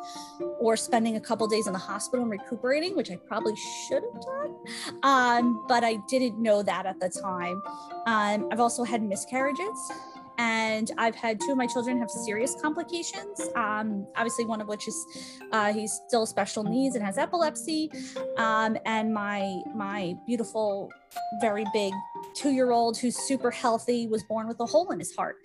or 0.59 0.75
spending 0.75 1.15
a 1.15 1.21
couple 1.21 1.47
days 1.47 1.67
in 1.67 1.73
the 1.73 1.79
hospital 1.79 2.23
and 2.23 2.31
recuperating, 2.31 2.95
which 2.95 3.11
I 3.11 3.15
probably 3.15 3.55
should 3.87 4.03
have 4.03 4.21
done. 4.21 4.55
Um, 5.03 5.65
but 5.67 5.83
I 5.83 5.97
didn't 6.09 6.41
know 6.41 6.63
that 6.63 6.85
at 6.85 6.99
the 6.99 7.09
time. 7.09 7.61
Um, 8.07 8.49
I've 8.51 8.59
also 8.59 8.83
had 8.83 9.01
miscarriages 9.03 9.91
and 10.37 10.91
I've 10.97 11.15
had 11.15 11.39
two 11.39 11.51
of 11.51 11.57
my 11.57 11.67
children 11.67 11.99
have 11.99 12.09
serious 12.09 12.55
complications. 12.61 13.41
Um, 13.55 14.07
obviously, 14.15 14.45
one 14.45 14.61
of 14.61 14.67
which 14.67 14.87
is 14.87 15.05
uh, 15.51 15.73
he's 15.73 15.99
still 16.07 16.25
special 16.25 16.63
needs 16.63 16.95
and 16.95 17.05
has 17.05 17.17
epilepsy, 17.17 17.91
um, 18.37 18.77
and 18.85 19.13
my 19.13 19.61
my 19.75 20.15
beautiful, 20.25 20.91
very 21.41 21.65
big 21.73 21.93
two-year-old 22.35 22.97
who's 22.97 23.15
super 23.15 23.51
healthy 23.51 24.07
was 24.07 24.23
born 24.23 24.47
with 24.47 24.59
a 24.59 24.65
hole 24.65 24.91
in 24.91 24.99
his 24.99 25.15
heart, 25.15 25.37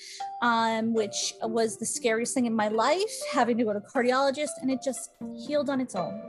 um, 0.42 0.92
which 0.92 1.34
was 1.42 1.78
the 1.78 1.86
scariest 1.86 2.34
thing 2.34 2.46
in 2.46 2.54
my 2.54 2.68
life. 2.68 3.12
Having 3.32 3.58
to 3.58 3.64
go 3.64 3.72
to 3.72 3.80
cardiologist, 3.80 4.50
and 4.62 4.70
it 4.70 4.80
just 4.84 5.10
healed 5.46 5.70
on 5.70 5.80
its 5.80 5.94
own. 5.94 6.20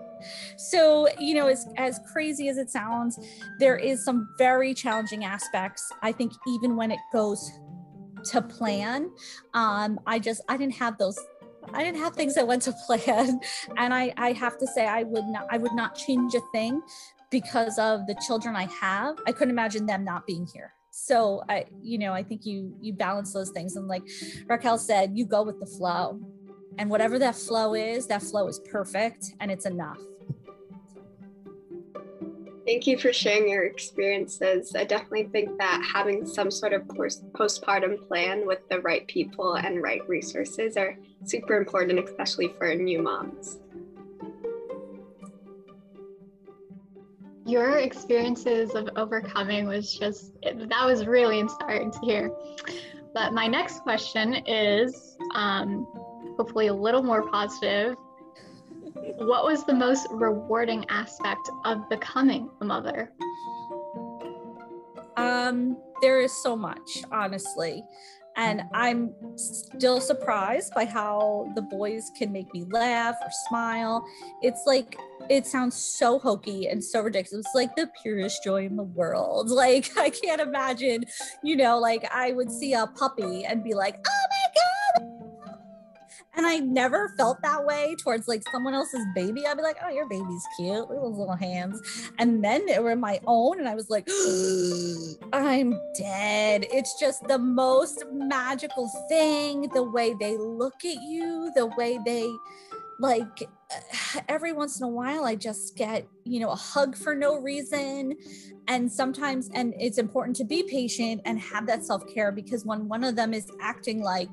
So, 0.56 1.08
you 1.19 1.34
know, 1.34 1.47
as, 1.47 1.67
as 1.78 2.00
crazy 2.12 2.47
as 2.47 2.58
it 2.58 2.69
sounds, 2.69 3.19
there 3.60 3.76
is 3.76 4.06
some 4.06 4.30
very 4.38 4.74
challenging 4.74 5.24
aspects. 5.24 5.91
I 6.04 6.12
think 6.12 6.34
even 6.47 6.76
when 6.76 6.91
it 6.91 7.00
goes 7.12 7.52
to 8.26 8.42
plan. 8.42 9.12
Um, 9.54 10.00
I 10.06 10.20
just 10.20 10.42
I 10.48 10.58
didn't 10.58 10.76
have 10.76 10.98
those 10.98 11.20
I 11.74 11.84
didn't 11.84 12.00
have 12.00 12.14
things 12.14 12.36
that 12.36 12.48
went 12.48 12.64
to 12.64 12.74
plan. 12.86 13.40
And 13.78 13.94
I, 13.94 14.14
I 14.18 14.32
have 14.34 14.58
to 14.60 14.68
say 14.68 14.86
I 14.88 15.04
would 15.04 15.26
not 15.26 15.48
I 15.50 15.58
would 15.58 15.74
not 15.74 15.96
change 15.96 16.36
a 16.36 16.42
thing 16.52 16.82
because 17.30 17.78
of 17.80 18.06
the 18.08 18.16
children 18.28 18.56
I 18.56 18.66
have. 18.66 19.16
I 19.26 19.32
couldn't 19.32 19.52
imagine 19.52 19.86
them 19.86 20.04
not 20.04 20.28
being 20.28 20.46
here. 20.54 20.74
So 20.92 21.42
I, 21.48 21.66
you 21.82 21.98
know, 21.98 22.14
I 22.14 22.24
think 22.24 22.46
you 22.46 22.76
you 22.82 22.94
balance 22.94 23.34
those 23.34 23.50
things. 23.50 23.76
And 23.76 23.88
like 23.88 24.04
Raquel 24.48 24.78
said, 24.78 25.12
you 25.16 25.26
go 25.26 25.44
with 25.44 25.60
the 25.60 25.66
flow. 25.66 26.20
And 26.78 26.90
whatever 26.90 27.20
that 27.20 27.36
flow 27.36 27.74
is, 27.74 28.08
that 28.08 28.22
flow 28.22 28.48
is 28.48 28.60
perfect 28.60 29.34
and 29.40 29.52
it's 29.52 29.66
enough. 29.66 30.00
Thank 32.65 32.86
you 32.86 32.97
for 32.97 33.12
sharing 33.12 33.50
your 33.50 33.63
experiences. 33.63 34.76
I 34.76 34.84
definitely 34.84 35.30
think 35.32 35.58
that 35.58 35.84
having 35.93 36.28
some 36.28 36.52
sort 36.52 36.74
of 36.74 36.84
postpartum 36.84 38.08
plan 38.08 38.45
with 38.45 38.60
the 38.69 38.80
right 38.82 39.08
people 39.08 39.56
and 39.56 39.82
right 39.82 40.08
resources 40.08 40.78
are 40.78 40.95
super 41.26 41.58
important, 41.58 41.97
especially 42.00 42.50
for 42.60 42.74
new 42.76 43.02
moms. 43.02 43.58
Your 47.47 47.78
experiences 47.78 48.76
of 48.76 48.89
overcoming 48.95 49.65
was 49.65 49.97
just, 49.97 50.34
that 50.43 50.86
was 50.86 51.08
really 51.08 51.39
inspiring 51.39 51.91
to 51.91 52.00
hear. 52.04 52.32
But 53.15 53.34
my 53.34 53.47
next 53.47 53.80
question 53.80 54.36
is 54.45 55.17
um, 55.34 55.88
hopefully 56.38 56.67
a 56.67 56.74
little 56.74 57.02
more 57.02 57.28
positive 57.30 57.95
what 59.18 59.46
was 59.46 59.64
the 59.66 59.74
most 59.74 60.08
rewarding 60.12 60.86
aspect 60.90 61.50
of 61.66 61.88
becoming 61.90 62.50
a 62.62 62.66
mother? 62.66 63.12
Um, 65.18 65.78
there 66.02 66.22
is 66.22 66.32
so 66.44 66.56
much, 66.56 67.04
honestly. 67.12 67.84
And 68.38 68.62
I'm 68.74 69.14
still 69.36 70.00
surprised 70.00 70.74
by 70.74 70.86
how 70.86 71.52
the 71.54 71.62
boys 71.62 72.10
can 72.18 72.32
make 72.32 72.54
me 72.54 72.64
laugh 72.72 73.16
or 73.22 73.30
smile. 73.50 74.06
It's 74.42 74.64
like, 74.66 74.98
it 75.30 75.46
sounds 75.46 75.76
so 75.76 76.18
hokey 76.18 76.68
and 76.68 76.82
so 76.84 77.02
ridiculous. 77.02 77.46
It's 77.46 77.56
like 77.56 77.76
the 77.76 77.90
purest 78.02 78.42
joy 78.44 78.66
in 78.66 78.78
the 78.78 78.84
world. 78.84 79.52
Like, 79.62 79.96
I 79.96 80.10
can't 80.10 80.42
imagine, 80.42 81.04
you 81.44 81.56
know, 81.56 81.78
like 81.78 82.04
I 82.12 82.32
would 82.32 82.52
see 82.52 82.74
a 82.74 82.88
puppy 82.88 83.46
and 83.46 83.64
be 83.64 83.76
like, 83.76 83.96
oh 83.96 84.26
and 86.36 86.46
I 86.46 86.60
never 86.60 87.13
felt 87.17 87.41
that 87.41 87.65
way 87.65 87.96
towards 88.02 88.28
like 88.28 88.44
someone 88.52 88.74
else's 88.74 89.06
baby. 89.13 89.46
I'd 89.46 89.58
be 89.58 89.63
like, 89.63 89.78
oh, 89.84 89.89
your 89.89 90.08
baby's 90.08 90.46
cute. 90.58 90.74
Look 90.74 90.91
at 90.91 91.02
those 91.02 91.17
little 91.17 91.36
hands. 91.36 92.10
And 92.20 92.44
then 92.44 92.65
they 92.65 92.80
were 92.80 92.96
my 92.96 93.20
own. 93.28 93.60
And 93.60 93.67
I 93.67 93.76
was 93.76 93.89
like, 93.89 94.08
I'm 95.34 95.78
dead. 95.98 96.65
It's 96.72 96.98
just 97.00 97.28
the 97.28 97.38
most 97.38 98.06
magical 98.12 98.89
thing. 99.10 99.70
The 99.74 99.84
way 99.84 100.15
they 100.20 100.38
look 100.38 100.86
at 100.86 101.02
you, 101.02 101.52
the 101.56 101.65
way 101.78 102.00
they 102.06 102.30
like 103.00 103.50
every 104.30 104.54
once 104.54 104.80
in 104.80 104.86
a 104.86 104.88
while 104.88 105.26
i 105.26 105.34
just 105.34 105.76
get 105.76 106.06
you 106.24 106.39
know 106.39 106.52
a 106.52 106.56
hug 106.56 106.96
for 106.96 107.15
no 107.15 107.38
reason 107.38 108.15
and 108.67 108.91
sometimes 108.91 109.50
and 109.54 109.74
it's 109.80 109.98
important 109.98 110.36
to 110.36 110.44
be 110.44 110.63
patient 110.63 111.20
and 111.26 111.39
have 111.39 111.65
that 111.65 111.84
self-care 111.84 112.32
because 112.32 112.63
when 112.63 112.88
one 112.88 113.04
of 113.04 113.15
them 113.15 113.34
is 113.34 113.50
acting 113.60 114.04
like 114.04 114.30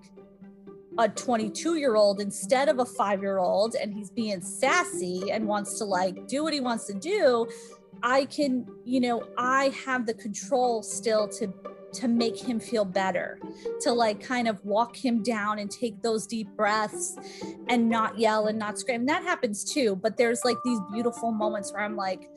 a 0.99 1.09
22 1.09 1.77
year 1.77 1.95
old 1.95 2.21
instead 2.21 2.69
of 2.69 2.81
a 2.81 2.85
five 2.85 3.23
year 3.23 3.39
old 3.39 3.77
and 3.77 3.95
he's 3.95 4.11
being 4.11 4.41
sassy 4.41 5.31
and 5.31 5.47
wants 5.47 5.79
to 5.79 5.85
like 5.85 6.27
do 6.27 6.43
what 6.43 6.53
he 6.53 6.61
wants 6.61 6.87
to 6.87 6.95
do 6.95 7.47
i 8.03 8.25
can 8.27 8.67
you 8.85 9.01
know 9.01 9.27
i 9.39 9.73
have 9.85 10.07
the 10.07 10.15
control 10.15 10.83
still 10.83 11.29
to 11.29 11.53
to 11.93 12.07
make 12.07 12.39
him 12.39 12.61
feel 12.61 12.85
better 12.85 13.39
to 13.81 13.93
like 13.93 14.23
kind 14.23 14.47
of 14.47 14.63
walk 14.65 14.95
him 14.95 15.23
down 15.23 15.59
and 15.59 15.71
take 15.71 16.03
those 16.03 16.27
deep 16.27 16.49
breaths 16.55 17.17
and 17.69 17.89
not 17.89 18.19
yell 18.19 18.49
and 18.49 18.59
not 18.59 18.79
scream. 18.79 19.07
That 19.07 19.23
happens 19.23 19.65
too 19.65 19.97
but 19.97 20.17
there's 20.17 20.45
like 20.45 20.59
these 20.65 20.81
beautiful 20.93 21.33
moments 21.33 21.73
where 21.73 21.83
i'm 21.83 21.97
like 21.97 22.29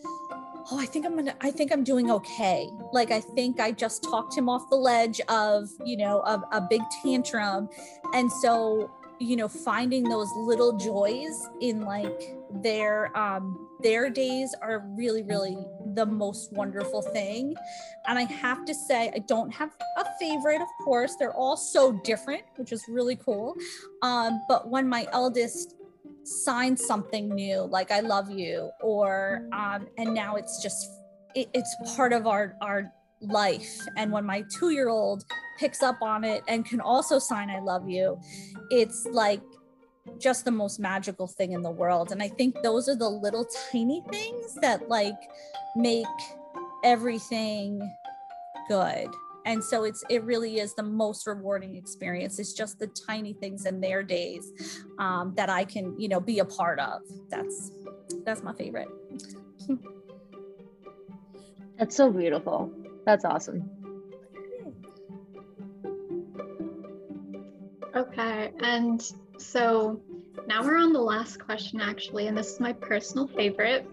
oh 0.70 0.80
i 0.80 0.86
think 0.86 1.06
i'm 1.06 1.16
gonna 1.16 1.36
i 1.42 1.50
think 1.50 1.72
i'm 1.72 1.84
doing 1.84 2.12
okay. 2.12 2.70
Like 2.92 3.12
i 3.12 3.20
think 3.20 3.60
i 3.60 3.72
just 3.72 4.04
talked 4.04 4.36
him 4.36 4.50
off 4.50 4.70
the 4.70 4.76
ledge 4.76 5.22
of 5.28 5.70
you 5.86 5.98
know 5.98 6.22
of 6.22 6.44
a 6.52 6.62
big 6.62 6.82
tantrum. 7.02 7.70
And 8.14 8.32
so 8.32 8.92
you 9.20 9.36
know 9.36 9.48
finding 9.48 10.04
those 10.04 10.30
little 10.36 10.78
joys 10.78 11.48
in 11.62 11.82
like 11.82 12.36
their 12.64 13.16
um, 13.18 13.68
their 13.82 14.10
days 14.10 14.54
are 14.62 14.86
really 14.98 15.24
really 15.24 15.58
the 15.94 16.06
most 16.06 16.52
wonderful 16.54 17.02
thing. 17.02 17.56
And 18.08 18.18
i 18.18 18.24
have 18.24 18.66
to 18.66 18.74
say 18.74 19.12
i 19.16 19.20
don't 19.20 19.52
have 19.54 19.72
a 19.98 20.06
favorite 20.20 20.62
of 20.62 20.68
course. 20.84 21.16
They're 21.18 21.34
all 21.34 21.58
so 21.58 21.92
different 22.04 22.44
which 22.58 22.72
is 22.72 22.84
really 22.88 23.16
cool. 23.16 23.56
Um, 24.02 24.42
but 24.48 24.70
when 24.70 24.88
my 24.88 25.08
eldest 25.12 25.76
signs 26.24 26.86
something 26.86 27.30
new 27.30 27.62
like 27.62 27.92
i 27.92 28.00
love 28.00 28.30
you 28.30 28.70
or 28.82 29.42
um, 29.54 29.88
and 29.98 30.14
now 30.14 30.36
it's 30.36 30.62
just 30.62 30.88
it, 31.36 31.50
it's 31.54 31.76
part 31.96 32.14
of 32.14 32.28
our 32.28 32.56
our 32.62 32.92
life. 33.22 33.80
And 33.98 34.12
when 34.12 34.26
my 34.26 34.44
two 34.52 34.72
year 34.72 34.90
old 34.90 35.24
picks 35.60 35.84
up 35.84 36.02
on 36.02 36.24
it 36.24 36.44
and 36.48 36.66
can 36.66 36.82
also 36.82 37.20
sign 37.20 37.50
i 37.50 37.60
love 37.60 37.88
you 37.88 38.20
it's 38.72 39.06
like 39.12 39.42
just 40.18 40.44
the 40.44 40.52
most 40.52 40.80
magical 40.80 41.28
thing 41.28 41.52
in 41.52 41.62
the 41.62 41.70
world. 41.70 42.12
And 42.12 42.24
i 42.24 42.28
think 42.28 42.56
those 42.64 42.90
are 42.90 42.96
the 42.96 43.10
little 43.10 43.46
tiny 43.72 44.04
things 44.10 44.56
that 44.62 44.90
like 44.90 45.20
make 45.76 46.06
everything 46.84 47.80
good 48.68 49.08
and 49.46 49.64
so 49.64 49.84
it's 49.84 50.04
it 50.10 50.24
really 50.24 50.60
is 50.60 50.74
the 50.76 50.84
most 50.84 51.28
rewarding 51.28 51.76
experience. 51.76 52.40
It's 52.40 52.54
just 52.54 52.80
the 52.80 52.88
tiny 52.88 53.34
things 53.34 53.66
in 53.66 53.82
their 53.82 54.04
days 54.04 54.52
um, 55.00 55.34
that 55.36 55.50
i 55.50 55.64
can 55.66 56.00
you 56.00 56.08
know 56.08 56.20
be 56.20 56.40
a 56.40 56.46
part 56.46 56.80
of. 56.80 57.02
That's 57.30 57.72
that's 58.26 58.44
my 58.44 58.54
favorite. 58.54 58.90
That's 61.78 61.96
so 61.96 62.12
beautiful. 62.12 62.72
That's 63.06 63.26
awesome. 63.26 63.70
Okay 67.96 68.52
and 68.60 69.12
so 69.40 70.00
now 70.48 70.64
we're 70.64 70.78
on 70.78 70.94
the 70.94 71.00
last 71.00 71.40
question, 71.40 71.82
actually, 71.82 72.28
and 72.28 72.38
this 72.38 72.54
is 72.54 72.60
my 72.60 72.74
personal 72.74 73.28
favorite. 73.28 73.88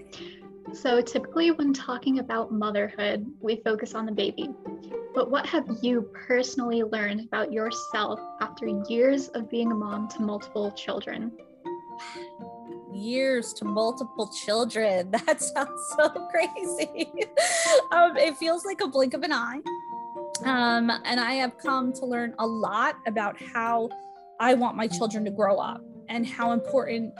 So 0.72 1.00
typically, 1.00 1.50
when 1.50 1.72
talking 1.72 2.18
about 2.18 2.52
motherhood, 2.52 3.26
we 3.40 3.56
focus 3.64 3.94
on 3.94 4.06
the 4.06 4.12
baby. 4.12 4.50
But 5.18 5.32
what 5.32 5.46
have 5.46 5.66
you 5.82 6.02
personally 6.28 6.84
learned 6.84 7.22
about 7.22 7.52
yourself 7.52 8.20
after 8.40 8.68
years 8.88 9.26
of 9.30 9.50
being 9.50 9.72
a 9.72 9.74
mom 9.74 10.06
to 10.10 10.22
multiple 10.22 10.70
children? 10.70 11.32
years 12.92 13.52
to 13.54 13.64
multiple 13.64 14.30
children. 14.44 15.10
That 15.26 15.42
sounds 15.42 15.80
so 15.96 16.08
crazy. 16.30 17.10
um, 17.92 18.16
it 18.16 18.36
feels 18.36 18.64
like 18.64 18.80
a 18.80 18.86
blink 18.86 19.12
of 19.14 19.24
an 19.24 19.32
eye. 19.32 19.60
Um, 20.44 20.88
and 21.04 21.18
I 21.18 21.32
have 21.32 21.58
come 21.58 21.92
to 21.94 22.06
learn 22.06 22.32
a 22.38 22.46
lot 22.46 22.94
about 23.08 23.42
how 23.42 23.88
I 24.38 24.54
want 24.54 24.76
my 24.76 24.86
children 24.86 25.24
to 25.24 25.32
grow 25.32 25.56
up 25.56 25.82
and 26.08 26.24
how 26.24 26.52
important 26.52 27.12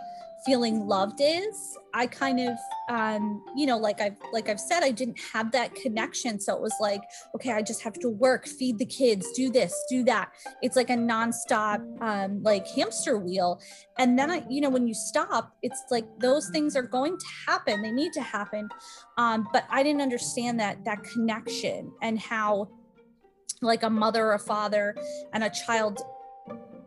feeling 0.45 0.87
loved 0.87 1.21
is 1.21 1.77
i 1.95 2.07
kind 2.07 2.41
of 2.41 2.57
um 2.89 3.43
you 3.57 3.67
know 3.67 3.77
like 3.77 4.01
i've 4.01 4.17
like 4.33 4.49
i've 4.49 4.61
said 4.61 4.83
i 4.83 4.91
didn't 4.91 5.19
have 5.33 5.51
that 5.53 5.75
connection. 5.75 6.39
So 6.41 6.55
it 6.55 6.63
was 6.63 6.75
like 6.81 7.03
okay 7.35 7.53
i 7.53 7.63
just 7.63 7.83
have 7.83 7.95
to 7.95 8.09
work 8.09 8.47
feed 8.47 8.79
the 8.79 8.87
kids 8.87 9.27
do 9.35 9.51
this 9.51 9.75
do 9.89 10.05
that. 10.05 10.31
It's 10.63 10.77
like 10.77 10.91
a 10.91 10.97
nonstop 10.97 11.81
um 12.03 12.43
like 12.43 12.67
hamster 12.69 13.19
wheel. 13.19 13.61
And 13.99 14.19
then 14.19 14.31
i 14.31 14.45
you 14.49 14.61
know 14.61 14.71
when 14.71 14.87
you 14.87 14.95
stop 14.95 15.57
it's 15.63 15.83
like 15.91 16.07
those 16.21 16.49
things 16.51 16.77
are 16.77 16.83
going 16.83 17.19
to 17.19 17.27
happen. 17.47 17.83
They 17.83 17.93
need 17.93 18.13
to 18.15 18.23
happen. 18.23 18.69
Um 19.17 19.49
but 19.53 19.65
i 19.71 19.83
didn't 19.83 20.03
understand 20.03 20.61
that 20.61 20.85
that 20.85 21.03
connection 21.05 21.93
and 22.03 22.19
how 22.19 22.69
like 23.61 23.83
a 23.83 23.91
mother 23.91 24.27
or 24.27 24.35
a 24.35 24.39
father 24.39 24.97
and 25.33 25.43
a 25.43 25.51
child 25.51 26.01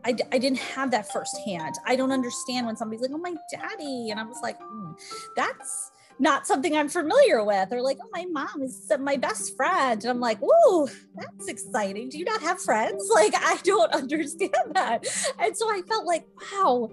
I, 0.04 0.16
I 0.32 0.38
didn't 0.38 0.58
have 0.58 0.90
that 0.90 1.12
firsthand. 1.12 1.76
I 1.86 1.96
don't 1.96 2.12
understand 2.12 2.66
when 2.66 2.76
somebody's 2.76 3.02
like, 3.02 3.10
oh, 3.14 3.18
my 3.18 3.34
daddy. 3.50 4.10
And 4.10 4.18
I 4.18 4.24
was 4.24 4.38
like, 4.42 4.58
mm, 4.60 4.98
that's 5.36 5.92
not 6.18 6.46
something 6.46 6.76
I'm 6.76 6.88
familiar 6.88 7.44
with. 7.44 7.72
Or 7.72 7.80
like, 7.82 7.98
oh, 8.02 8.08
my 8.12 8.26
mom 8.30 8.62
is 8.62 8.90
my 9.00 9.16
best 9.16 9.56
friend. 9.56 10.00
And 10.02 10.10
I'm 10.10 10.20
like, 10.20 10.38
ooh, 10.42 10.88
that's 11.16 11.48
exciting. 11.48 12.08
Do 12.08 12.18
you 12.18 12.24
not 12.24 12.40
have 12.42 12.60
friends? 12.60 13.10
Like, 13.22 13.34
I 13.36 13.58
don't 13.62 13.92
understand 13.92 14.54
that. 14.74 15.06
And 15.38 15.56
so 15.56 15.68
I 15.68 15.82
felt 15.86 16.06
like, 16.06 16.26
wow. 16.40 16.90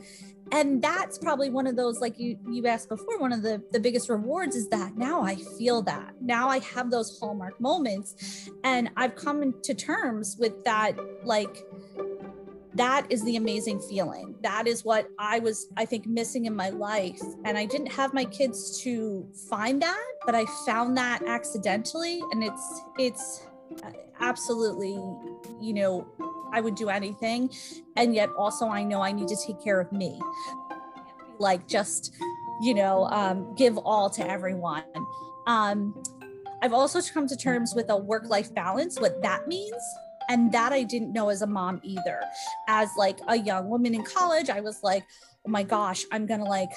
And 0.51 0.81
that's 0.81 1.17
probably 1.17 1.49
one 1.49 1.67
of 1.67 1.75
those, 1.75 2.01
like 2.01 2.19
you 2.19 2.37
you 2.49 2.65
asked 2.67 2.89
before, 2.89 3.19
one 3.19 3.31
of 3.31 3.41
the, 3.41 3.61
the 3.71 3.79
biggest 3.79 4.09
rewards 4.09 4.55
is 4.55 4.67
that 4.69 4.97
now 4.97 5.21
I 5.21 5.35
feel 5.35 5.81
that. 5.83 6.15
Now 6.21 6.49
I 6.49 6.59
have 6.59 6.91
those 6.91 7.17
hallmark 7.19 7.59
moments. 7.61 8.49
And 8.63 8.89
I've 8.97 9.15
come 9.15 9.53
to 9.63 9.73
terms 9.73 10.37
with 10.39 10.63
that, 10.65 10.93
like, 11.23 11.63
that 12.79 13.05
is 13.09 13.21
the 13.25 13.35
amazing 13.35 13.81
feeling. 13.81 14.35
That 14.41 14.65
is 14.65 14.85
what 14.85 15.09
I 15.19 15.39
was, 15.39 15.67
I 15.75 15.83
think, 15.83 16.07
missing 16.07 16.45
in 16.45 16.55
my 16.55 16.69
life. 16.69 17.19
And 17.43 17.57
I 17.57 17.65
didn't 17.65 17.91
have 17.91 18.13
my 18.13 18.23
kids 18.23 18.81
to 18.83 19.27
find 19.49 19.81
that, 19.81 20.01
but 20.25 20.33
I 20.33 20.45
found 20.65 20.95
that 20.95 21.21
accidentally. 21.27 22.21
And 22.31 22.41
it's, 22.41 22.81
it's 22.97 23.45
absolutely, 24.21 24.93
you 25.59 25.73
know, 25.73 26.07
I 26.53 26.61
would 26.61 26.75
do 26.75 26.87
anything. 26.87 27.51
And 27.97 28.15
yet 28.15 28.29
also, 28.37 28.69
I 28.69 28.83
know 28.83 29.01
I 29.01 29.11
need 29.11 29.27
to 29.27 29.37
take 29.45 29.61
care 29.61 29.81
of 29.81 29.91
me. 29.91 30.17
Like, 31.37 31.67
just, 31.67 32.15
you 32.61 32.73
know, 32.73 33.07
um, 33.07 33.55
give 33.55 33.77
all 33.77 34.09
to 34.11 34.25
everyone. 34.25 34.85
Um, 35.47 36.01
I've 36.61 36.73
also 36.73 37.01
come 37.01 37.27
to 37.27 37.35
terms 37.35 37.73
with 37.75 37.89
a 37.89 37.97
work 37.97 38.23
life 38.29 38.55
balance, 38.55 39.01
what 39.01 39.21
that 39.21 39.49
means 39.49 39.83
and 40.29 40.51
that 40.51 40.71
I 40.71 40.83
didn't 40.83 41.11
know 41.11 41.29
as 41.29 41.41
a 41.41 41.47
mom 41.47 41.81
either. 41.83 42.21
As 42.67 42.89
like 42.97 43.19
a 43.27 43.35
young 43.35 43.69
woman 43.69 43.93
in 43.93 44.03
college, 44.03 44.49
I 44.49 44.61
was 44.61 44.81
like, 44.83 45.03
oh 45.45 45.49
my 45.49 45.63
gosh, 45.63 46.05
I'm 46.11 46.25
gonna 46.25 46.45
like 46.45 46.69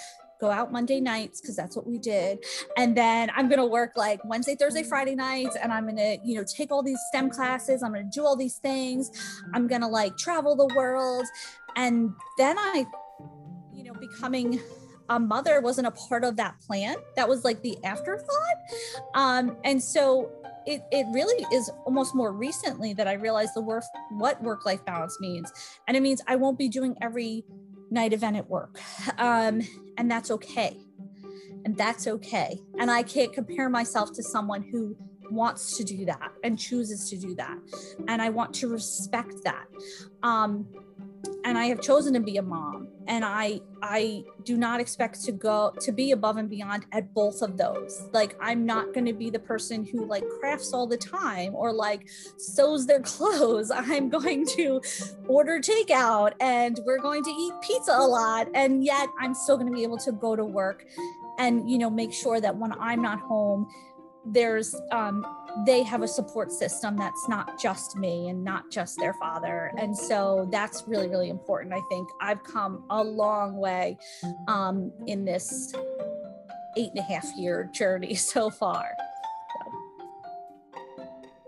go 0.43 0.51
out 0.51 0.73
Monday 0.73 1.01
nights 1.01 1.41
because 1.41 1.55
that's 1.55 1.77
what 1.77 1.87
we 1.87 1.99
did. 1.99 2.45
And 2.77 2.97
then 2.97 3.31
I'm 3.37 3.49
going 3.49 3.61
to 3.61 3.65
work 3.65 3.93
like 3.97 4.19
Wednesday, 4.25 4.57
Thursday, 4.57 4.83
Friday 4.83 5.15
nights. 5.15 5.57
And 5.63 5.73
I'm 5.73 5.85
going 5.85 5.97
to, 5.97 6.19
you 6.25 6.35
know, 6.35 6.45
take 6.45 6.73
all 6.73 6.83
these 6.83 6.99
STEM 7.11 7.31
classes. 7.31 7.81
I'm 7.81 7.93
going 7.93 8.11
to 8.11 8.11
do 8.13 8.27
all 8.27 8.35
these 8.35 8.57
things. 8.57 9.13
I'm 9.55 9.69
going 9.69 9.83
to 9.83 9.87
like 9.87 10.17
travel 10.17 10.57
the 10.57 10.67
world. 10.75 11.27
And 11.77 12.13
then 12.39 12.59
I, 12.59 12.85
you 13.73 13.85
know, 13.85 13.93
becoming 13.95 14.61
a 15.09 15.21
mother 15.21 15.61
wasn't 15.61 15.87
a 15.87 15.93
part 15.93 16.25
of 16.25 16.37
that 16.37 16.61
plan. 16.61 16.97
That 17.15 17.29
was 17.29 17.45
like 17.45 17.63
the 17.63 17.79
afterthought. 17.85 18.57
Um, 19.15 19.57
and 19.63 19.81
so 19.81 20.33
it, 20.67 20.83
it 20.91 21.07
really 21.13 21.45
is 21.53 21.71
almost 21.85 22.15
more 22.15 22.33
recently 22.33 22.93
that 22.95 23.09
I 23.09 23.15
realized 23.15 23.55
the 23.55 23.61
work 23.61 23.85
what 24.11 24.43
work 24.43 24.65
life 24.65 24.85
balance 24.85 25.19
means, 25.21 25.53
and 25.87 25.97
it 25.97 26.03
means 26.03 26.21
I 26.27 26.37
won't 26.37 26.59
be 26.59 26.69
doing 26.69 26.97
every 27.01 27.45
night 27.91 28.13
event 28.13 28.37
at 28.37 28.49
work, 28.49 28.81
um, 29.19 29.63
and 29.99 30.11
that's 30.11 30.31
okay, 30.31 30.77
and 31.65 31.77
that's 31.77 32.07
okay, 32.07 32.59
and 32.79 32.91
I 32.91 33.03
can't 33.03 33.33
compare 33.33 33.69
myself 33.69 34.13
to 34.15 34.23
someone 34.23 34.63
who 34.63 34.97
wants 35.31 35.77
to 35.79 35.85
do 35.85 36.05
that 36.05 36.31
and 36.45 36.59
chooses 36.59 37.09
to 37.11 37.17
do 37.17 37.35
that, 37.37 37.57
and 38.09 38.23
I 38.23 38.31
want 38.31 38.55
to 38.55 38.69
respect 38.69 39.35
that. 39.45 39.67
Um, 40.23 40.69
and 41.45 41.59
I 41.59 41.67
have 41.67 41.81
chosen 41.81 42.15
to 42.15 42.21
be 42.21 42.37
a 42.37 42.43
mom 42.43 42.89
and 43.09 43.25
I 43.25 43.61
I 43.83 44.25
do 44.45 44.57
not 44.57 44.81
expect 44.81 45.23
to 45.25 45.33
go 45.33 45.73
to 45.81 45.93
be 45.93 46.13
above 46.13 46.37
and 46.37 46.49
beyond 46.49 46.87
at 46.93 47.13
both 47.15 47.43
of 47.43 47.57
those. 47.57 48.07
Like 48.13 48.37
I'm 48.41 48.65
not 48.65 48.95
going 48.95 49.07
to 49.07 49.13
be 49.13 49.31
the 49.31 49.39
person 49.39 49.85
who 49.85 50.07
like 50.07 50.25
crafts 50.41 50.73
all 50.73 50.87
the 50.87 50.97
time 50.97 51.55
or 51.55 51.73
like 51.73 52.09
sews 52.37 52.87
their 52.87 53.01
clothes. 53.13 53.71
I'm 53.71 54.09
going 54.09 54.47
to 54.57 54.81
order 55.27 55.59
takeout 55.59 56.33
and 56.41 56.79
we're 56.85 57.01
going 57.01 57.25
to 57.25 57.31
eat 57.31 57.53
pizza 57.63 57.93
a 57.93 58.07
lot 58.07 58.49
and 58.55 58.85
yet 58.85 59.09
I'm 59.21 59.35
still 59.35 59.57
going 59.57 59.71
to 59.71 59.77
be 59.77 59.83
able 59.83 59.99
to 59.99 60.13
go 60.13 60.37
to 60.37 60.45
work 60.45 60.85
and 61.39 61.69
you 61.71 61.79
know 61.79 61.91
make 61.91 62.13
sure 62.13 62.41
that 62.41 62.57
when 62.57 62.73
I'm 62.73 63.03
not 63.03 63.19
home 63.19 63.69
there's 64.25 64.75
um, 64.93 65.27
they 65.67 65.83
have 65.83 66.03
a 66.03 66.09
support 66.09 66.51
system 66.51 66.97
that's 66.97 67.29
not 67.29 67.61
just 67.61 67.97
me 67.97 68.29
and 68.29 68.43
not 68.43 68.71
just 68.71 68.99
their 68.99 69.15
father. 69.15 69.73
And 69.79 69.97
so 69.97 70.49
that's 70.51 70.85
really 70.87 71.09
really 71.09 71.29
important 71.29 71.75
i 71.75 71.81
think. 71.89 72.09
I've 72.21 72.43
come 72.45 72.85
a 72.91 73.03
long 73.03 73.57
way 73.57 73.99
um, 74.49 74.93
in 75.07 75.25
this 75.25 75.75
eight 76.77 76.91
and 76.91 76.99
a 76.99 77.03
half 77.03 77.27
year 77.37 77.69
journey 77.73 78.15
so 78.33 78.51
far. 78.51 78.93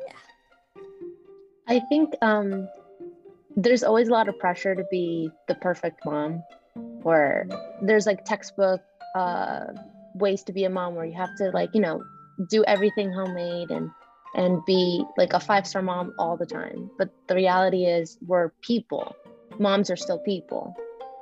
Yeah. 0.07 0.13
I 1.69 1.81
think 1.89 2.15
um, 2.23 2.69
there's 3.57 3.83
always 3.83 4.09
a 4.09 4.11
lot 4.13 4.29
of 4.29 4.39
pressure 4.39 4.75
to 4.75 4.85
be 4.91 5.31
the 5.49 5.55
perfect 5.57 6.05
mom 6.05 6.43
or 7.05 7.47
there's 7.83 8.07
like 8.07 8.25
textbook 8.25 8.81
uh, 9.15 9.67
ways 10.15 10.43
to 10.45 10.53
be 10.53 10.65
a 10.65 10.71
mom 10.71 10.95
where 10.95 11.05
you 11.05 11.15
have 11.15 11.35
to 11.37 11.51
like 11.51 11.71
you 11.73 11.81
know 11.81 12.03
do 12.49 12.65
everything 12.65 13.13
homemade 13.13 13.71
and 13.71 13.91
and 14.35 14.65
be 14.65 15.05
like 15.17 15.33
a 15.33 15.41
five 15.41 15.67
star 15.67 15.81
mom 15.81 16.13
all 16.19 16.37
the 16.37 16.47
time. 16.47 16.91
But 16.99 17.11
the 17.29 17.37
reality 17.37 17.85
is, 17.87 18.19
we're 18.27 18.51
people. 18.63 19.15
Moms 19.59 19.91
are 19.91 19.97
still 19.97 20.19
people, 20.19 20.75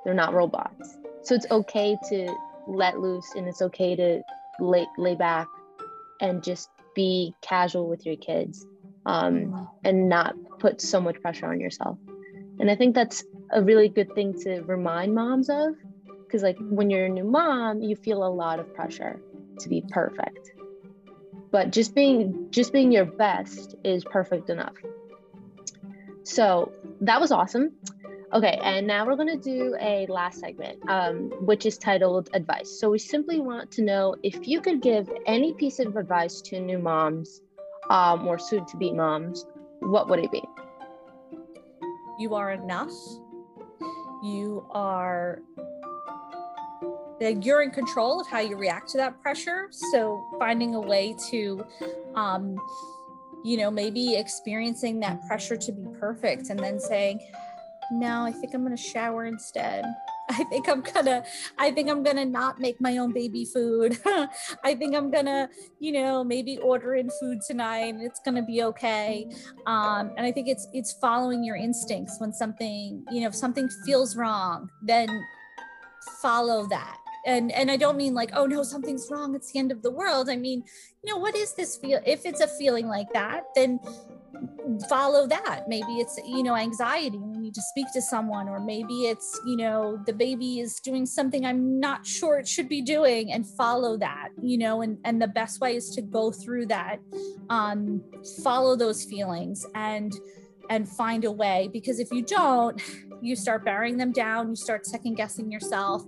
they're 0.05 0.15
not 0.15 0.33
robots. 0.33 0.97
So 1.23 1.35
it's 1.35 1.47
okay 1.51 1.97
to 2.09 2.35
let 2.67 2.99
loose 2.99 3.35
and 3.37 3.47
it's 3.47 3.61
okay 3.61 3.95
to 3.95 4.23
lay, 4.59 4.87
lay 4.97 5.15
back 5.15 5.47
and 6.21 6.43
just 6.43 6.71
be 6.95 7.35
casual 7.43 7.89
with 7.89 8.07
your 8.07 8.17
kids 8.17 8.67
um, 9.05 9.35
mm-hmm. 9.35 9.65
and 9.85 10.09
not 10.09 10.35
put 10.59 10.81
so 10.81 11.01
much 11.01 11.21
pressure 11.21 11.47
on 11.47 11.61
yourself. 11.61 11.99
And 12.59 12.71
I 12.71 12.75
think 12.75 12.95
that's 12.95 13.25
a 13.53 13.63
really 13.63 13.89
good 13.89 14.15
thing 14.15 14.33
to 14.45 14.63
remind 14.63 15.15
moms 15.15 15.51
of 15.51 15.75
because 16.07 16.43
like 16.43 16.57
when 16.59 16.89
you're 16.89 17.05
a 17.05 17.09
new 17.09 17.25
mom 17.25 17.83
you 17.83 17.95
feel 17.95 18.25
a 18.25 18.29
lot 18.29 18.59
of 18.59 18.73
pressure 18.75 19.21
to 19.59 19.69
be 19.69 19.85
perfect 19.91 20.53
but 21.53 21.71
just 21.71 21.95
being 21.95 22.49
just 22.51 22.73
being 22.73 22.91
your 22.91 23.05
best 23.05 23.77
is 23.85 24.05
perfect 24.05 24.51
enough. 24.51 24.75
So 26.25 26.73
that 27.01 27.21
was 27.21 27.31
awesome. 27.31 27.73
Okay 28.33 28.59
and 28.63 28.87
now 28.87 29.07
we're 29.07 29.17
going 29.17 29.41
to 29.41 29.51
do 29.57 29.77
a 29.79 30.07
last 30.09 30.41
segment 30.41 30.79
um, 30.89 31.31
which 31.41 31.67
is 31.67 31.79
titled 31.79 32.31
advice. 32.33 32.81
So 32.81 32.91
we 32.91 32.99
simply 32.99 33.41
want 33.41 33.71
to 33.73 33.83
know 33.83 34.17
if 34.23 34.49
you 34.49 34.61
could 34.61 34.81
give 34.81 35.11
any 35.27 35.53
piece 35.53 35.79
of 35.79 35.97
advice 35.97 36.41
to 36.47 36.59
new 36.59 36.79
moms 36.79 37.43
um, 37.91 38.27
or 38.27 38.39
soon 38.39 38.65
to 38.67 38.77
be 38.79 38.91
moms 38.91 39.45
what 39.83 40.09
would 40.09 40.21
it 40.21 40.31
be? 40.31 40.43
You 42.19 42.35
are 42.35 42.53
enough. 42.53 42.93
You 44.23 44.65
are 44.71 45.43
you're 47.29 47.63
in 47.63 47.71
control 47.71 48.21
of 48.21 48.27
how 48.27 48.41
you 48.41 48.57
react 48.57 48.89
to 48.91 48.99
that 48.99 49.21
pressure. 49.21 49.69
So 49.71 50.25
finding 50.39 50.75
a 50.75 50.81
way 50.81 51.15
to, 51.31 51.65
um, 52.15 52.57
you 53.45 53.57
know, 53.57 53.71
maybe 53.71 54.17
experiencing 54.17 55.01
that 55.01 55.27
pressure 55.27 55.57
to 55.57 55.73
be 55.73 55.87
perfect 55.99 56.51
and 56.51 56.59
then 56.59 56.79
saying, 56.79 57.21
no, 57.91 58.25
I 58.25 58.33
think 58.33 58.55
I'm 58.55 58.63
going 58.63 58.77
to 58.77 58.83
shower 58.83 59.27
instead. 59.27 59.85
I 60.31 60.45
think 60.45 60.69
I'm 60.69 60.81
gonna, 60.81 61.25
I 61.59 61.73
think 61.73 61.91
I'm 61.91 62.03
gonna 62.03 62.25
not 62.25 62.59
make 62.61 62.81
my 62.81 62.97
own 62.99 63.13
baby 63.13 63.45
food. 63.45 63.99
I 64.65 64.75
think 64.75 64.95
I'm 64.95 65.11
gonna, 65.11 65.51
you 65.79 65.93
know, 65.93 66.25
maybe 66.25 66.59
order 66.59 66.95
in 66.95 67.11
food 67.21 67.41
tonight 67.47 67.93
and 67.95 68.03
it's 68.03 68.21
gonna 68.21 68.43
be 68.43 68.63
okay. 68.63 69.31
Um, 69.67 70.13
and 70.17 70.25
I 70.25 70.33
think 70.33 70.49
it's 70.49 70.69
it's 70.73 70.93
following 70.93 71.45
your 71.45 71.57
instincts 71.57 72.19
when 72.19 72.33
something, 72.33 73.05
you 73.11 73.21
know, 73.21 73.27
if 73.27 73.35
something 73.35 73.69
feels 73.85 74.17
wrong, 74.17 74.71
then 74.81 75.09
follow 76.23 76.67
that 76.69 77.02
and 77.27 77.53
and 77.53 77.71
i 77.71 77.77
don't 77.77 77.97
mean 77.97 78.15
like 78.15 78.31
oh 78.35 78.47
no 78.47 78.63
something's 78.63 79.09
wrong 79.11 79.35
it's 79.35 79.53
the 79.53 79.59
end 79.59 79.73
of 79.73 79.83
the 79.83 79.91
world. 79.91 80.29
I 80.29 80.37
mean 80.37 80.63
you 81.03 81.13
know 81.13 81.19
what 81.19 81.35
is 81.35 81.55
this 81.55 81.77
feel 81.77 82.01
if 82.07 82.25
it's 82.25 82.41
a 82.41 82.49
feeling 82.49 82.87
like 82.89 83.13
that 83.13 83.45
then 83.55 83.81
follow 84.89 85.27
that. 85.27 85.69
Maybe 85.69 85.99
it's 85.99 86.19
you 86.27 86.43
know 86.43 86.57
anxiety 86.57 87.19
we 87.19 87.39
need 87.39 87.55
to 87.55 87.63
speak 87.63 87.87
to 87.93 88.03
someone 88.03 88.49
or 88.49 88.61
maybe 88.61 89.07
it's 89.07 89.41
you 89.47 89.57
know 89.57 89.99
the 90.07 90.13
baby 90.13 90.61
is 90.61 90.81
doing 90.81 91.07
something 91.07 91.45
i'm 91.45 91.81
not 91.81 92.07
sure 92.07 92.39
it 92.39 92.49
should 92.49 92.69
be 92.69 92.81
doing 92.81 93.33
and 93.33 93.47
follow 93.47 93.97
that 93.99 94.29
you 94.43 94.57
know 94.59 94.83
and 94.83 94.99
and 95.05 95.21
the 95.21 95.29
best 95.29 95.61
way 95.61 95.77
is 95.77 95.91
to 95.91 96.03
go 96.03 96.31
through 96.31 96.67
that 96.67 96.99
um 97.51 98.03
follow 98.43 98.77
those 98.77 99.05
feelings 99.05 99.67
and 99.75 100.13
and 100.71 100.89
find 100.89 101.25
a 101.25 101.31
way 101.31 101.69
because 101.73 101.99
if 101.99 102.11
you 102.11 102.23
don't 102.23 102.81
you 103.23 103.37
start 103.37 103.65
burying 103.65 103.97
them 103.97 104.13
down 104.13 104.51
you 104.51 104.57
start 104.57 104.85
second 104.85 105.15
guessing 105.15 105.51
yourself 105.51 106.03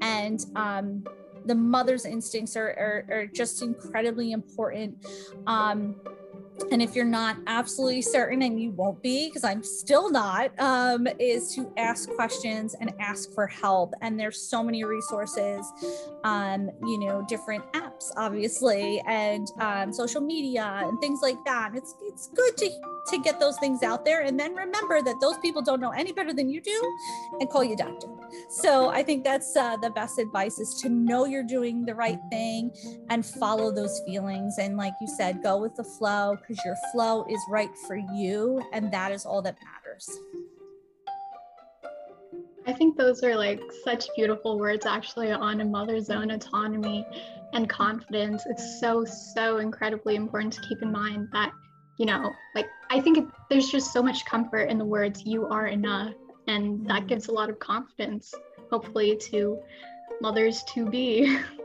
and 0.00 0.40
um, 0.54 1.02
the 1.48 1.54
mother's 1.54 2.04
instincts 2.04 2.56
are, 2.56 2.68
are, 2.68 3.06
are 3.10 3.26
just 3.26 3.62
incredibly 3.62 4.32
important. 4.32 5.04
Um, 5.46 5.96
and 6.70 6.82
if 6.82 6.94
you're 6.94 7.04
not 7.04 7.36
absolutely 7.46 8.02
certain 8.02 8.42
and 8.42 8.60
you 8.60 8.70
won't 8.72 9.02
be 9.02 9.28
because 9.28 9.44
i'm 9.44 9.62
still 9.62 10.10
not 10.10 10.50
um, 10.58 11.06
is 11.18 11.54
to 11.54 11.72
ask 11.76 12.08
questions 12.10 12.74
and 12.80 12.92
ask 12.98 13.32
for 13.32 13.46
help. 13.46 13.94
And 14.02 14.18
there's 14.18 14.40
so 14.40 14.62
many 14.62 14.84
resources 14.84 15.66
um, 16.24 16.70
you 16.82 16.98
know 16.98 17.24
different 17.28 17.64
apps 17.72 18.10
obviously 18.16 19.02
and 19.06 19.46
um, 19.60 19.92
social 19.92 20.20
media 20.20 20.80
and 20.84 21.00
things 21.00 21.20
like 21.22 21.42
that. 21.44 21.72
It's 21.74 21.94
it's 22.02 22.28
good 22.28 22.56
to 22.58 22.70
to 23.08 23.18
get 23.18 23.40
those 23.40 23.56
things 23.58 23.82
out 23.82 24.04
there. 24.04 24.20
And 24.20 24.38
then 24.38 24.54
remember 24.54 25.00
that 25.00 25.14
those 25.20 25.38
people 25.38 25.62
don't 25.62 25.80
know 25.80 25.92
any 25.92 26.12
better 26.12 26.34
than 26.34 26.50
you 26.50 26.60
do 26.60 26.96
and 27.40 27.48
call 27.48 27.64
your 27.64 27.76
doctor. 27.76 28.08
So 28.50 28.90
i 28.90 29.02
think 29.02 29.24
that's 29.24 29.56
uh, 29.56 29.76
the 29.78 29.90
best 29.90 30.18
advice 30.18 30.58
is 30.58 30.78
to 30.82 30.88
know 30.90 31.24
you're 31.24 31.42
doing 31.42 31.86
the 31.86 31.94
right 31.94 32.18
thing 32.30 32.70
and 33.08 33.24
follow 33.24 33.72
those 33.72 34.00
feelings. 34.06 34.58
And 34.58 34.76
like 34.76 34.92
you 35.00 35.06
said 35.06 35.42
go 35.42 35.58
with 35.58 35.74
the 35.76 35.84
flow 35.84 36.36
because 36.48 36.64
your 36.64 36.76
flow 36.92 37.24
is 37.28 37.40
right 37.50 37.70
for 37.86 37.96
you 37.96 38.62
and 38.72 38.90
that 38.92 39.12
is 39.12 39.26
all 39.26 39.42
that 39.42 39.56
matters 39.62 40.18
I 42.66 42.72
think 42.72 42.98
those 42.98 43.22
are 43.22 43.34
like 43.34 43.60
such 43.84 44.06
beautiful 44.14 44.58
words 44.58 44.84
actually 44.84 45.32
on 45.32 45.60
a 45.62 45.64
mother's 45.64 46.10
own 46.10 46.30
autonomy 46.30 47.06
and 47.54 47.66
confidence. 47.66 48.44
It's 48.44 48.78
so, 48.78 49.06
so 49.06 49.56
incredibly 49.56 50.16
important 50.16 50.52
to 50.52 50.60
keep 50.60 50.82
in 50.82 50.92
mind 50.92 51.28
that 51.32 51.50
you 51.98 52.06
know, 52.06 52.32
like 52.54 52.68
I 52.90 53.00
think 53.00 53.18
it, 53.18 53.24
there's 53.50 53.68
just 53.68 53.92
so 53.92 54.02
much 54.02 54.24
comfort 54.24 54.70
in 54.70 54.78
the 54.78 54.84
words 54.84 55.24
"you 55.26 55.46
are 55.46 55.66
enough," 55.66 56.14
and 56.46 56.86
that 56.88 57.08
gives 57.08 57.26
a 57.26 57.32
lot 57.32 57.50
of 57.50 57.58
confidence, 57.58 58.32
hopefully, 58.70 59.16
to 59.30 59.58
mothers 60.20 60.62
to 60.74 60.86
be. 60.86 61.38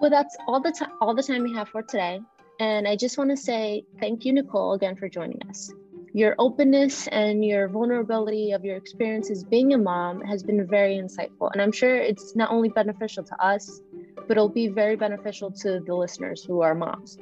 Well, 0.00 0.10
that's 0.10 0.36
all 0.46 0.60
the 0.60 0.72
time 0.72 0.90
all 1.00 1.14
the 1.14 1.22
time 1.22 1.42
we 1.42 1.52
have 1.54 1.68
for 1.68 1.82
today, 1.82 2.20
and 2.60 2.86
I 2.86 2.96
just 2.96 3.16
want 3.16 3.30
to 3.30 3.36
say 3.36 3.84
thank 4.00 4.24
you, 4.24 4.32
Nicole, 4.32 4.74
again 4.74 4.96
for 4.96 5.08
joining 5.08 5.40
us. 5.48 5.72
Your 6.12 6.34
openness 6.38 7.08
and 7.08 7.44
your 7.44 7.68
vulnerability 7.68 8.52
of 8.52 8.64
your 8.64 8.76
experiences 8.76 9.44
being 9.44 9.72
a 9.72 9.78
mom 9.78 10.20
has 10.22 10.42
been 10.42 10.66
very 10.66 10.96
insightful, 10.96 11.50
and 11.52 11.62
I'm 11.62 11.72
sure 11.72 11.96
it's 11.96 12.36
not 12.36 12.50
only 12.50 12.68
beneficial 12.68 13.24
to 13.24 13.44
us, 13.44 13.80
but 14.14 14.32
it'll 14.32 14.48
be 14.48 14.68
very 14.68 14.96
beneficial 14.96 15.50
to 15.62 15.80
the 15.80 15.94
listeners 15.94 16.44
who 16.44 16.60
are 16.60 16.74
moms. 16.74 17.18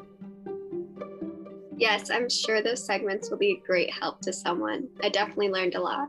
Yes, 1.77 2.11
I'm 2.11 2.29
sure 2.29 2.63
those 2.63 2.85
segments 2.85 3.31
will 3.31 3.39
be 3.39 3.53
a 3.53 3.67
great 3.67 3.91
help 3.93 4.21
to 4.23 4.33
someone. 4.33 4.89
I 5.03 5.09
definitely 5.09 5.49
learned 5.49 5.75
a 5.75 5.81
lot. 5.81 6.09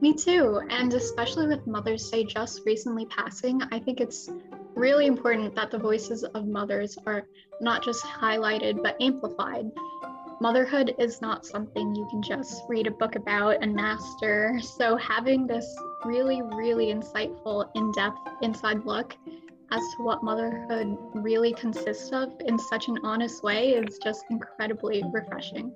Me 0.00 0.14
too. 0.14 0.60
And 0.70 0.92
especially 0.94 1.46
with 1.46 1.66
Mother's 1.66 2.08
Day 2.10 2.24
just 2.24 2.62
recently 2.64 3.06
passing, 3.06 3.62
I 3.72 3.78
think 3.78 4.00
it's 4.00 4.28
really 4.74 5.06
important 5.06 5.54
that 5.56 5.70
the 5.70 5.78
voices 5.78 6.22
of 6.22 6.46
mothers 6.46 6.96
are 7.06 7.26
not 7.60 7.82
just 7.82 8.04
highlighted 8.04 8.82
but 8.82 8.96
amplified 9.00 9.72
motherhood 10.40 10.94
is 10.98 11.20
not 11.20 11.44
something 11.44 11.94
you 11.94 12.06
can 12.10 12.22
just 12.22 12.62
read 12.68 12.86
a 12.86 12.90
book 12.90 13.16
about 13.16 13.56
and 13.62 13.74
master. 13.74 14.60
So, 14.62 14.96
having 14.96 15.46
this 15.46 15.66
really, 16.04 16.42
really 16.42 16.86
insightful, 16.86 17.68
in 17.74 17.90
depth 17.92 18.18
inside 18.42 18.84
look 18.84 19.16
as 19.70 19.80
to 19.96 20.02
what 20.02 20.22
motherhood 20.22 20.96
really 21.14 21.52
consists 21.52 22.10
of 22.12 22.32
in 22.46 22.58
such 22.58 22.88
an 22.88 22.98
honest 23.02 23.42
way 23.42 23.70
is 23.70 23.98
just 23.98 24.24
incredibly 24.30 25.02
refreshing. 25.12 25.72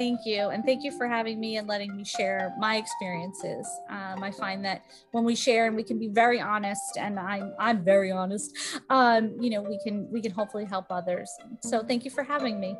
Thank 0.00 0.24
you. 0.24 0.48
And 0.48 0.64
thank 0.64 0.82
you 0.82 0.92
for 0.92 1.06
having 1.06 1.38
me 1.38 1.58
and 1.58 1.68
letting 1.68 1.94
me 1.94 2.04
share 2.04 2.54
my 2.58 2.76
experiences. 2.76 3.68
Um, 3.90 4.22
I 4.22 4.30
find 4.30 4.64
that 4.64 4.80
when 5.10 5.24
we 5.24 5.36
share 5.36 5.66
and 5.66 5.76
we 5.76 5.82
can 5.82 5.98
be 5.98 6.08
very 6.08 6.40
honest, 6.40 6.96
and 6.96 7.20
I'm, 7.20 7.52
I'm 7.58 7.84
very 7.84 8.10
honest, 8.10 8.56
um, 8.88 9.36
you 9.38 9.50
know, 9.50 9.60
we 9.60 9.78
can, 9.84 10.10
we 10.10 10.22
can 10.22 10.32
hopefully 10.32 10.64
help 10.64 10.86
others. 10.88 11.30
So 11.60 11.82
thank 11.82 12.06
you 12.06 12.10
for 12.10 12.22
having 12.22 12.58
me. 12.58 12.78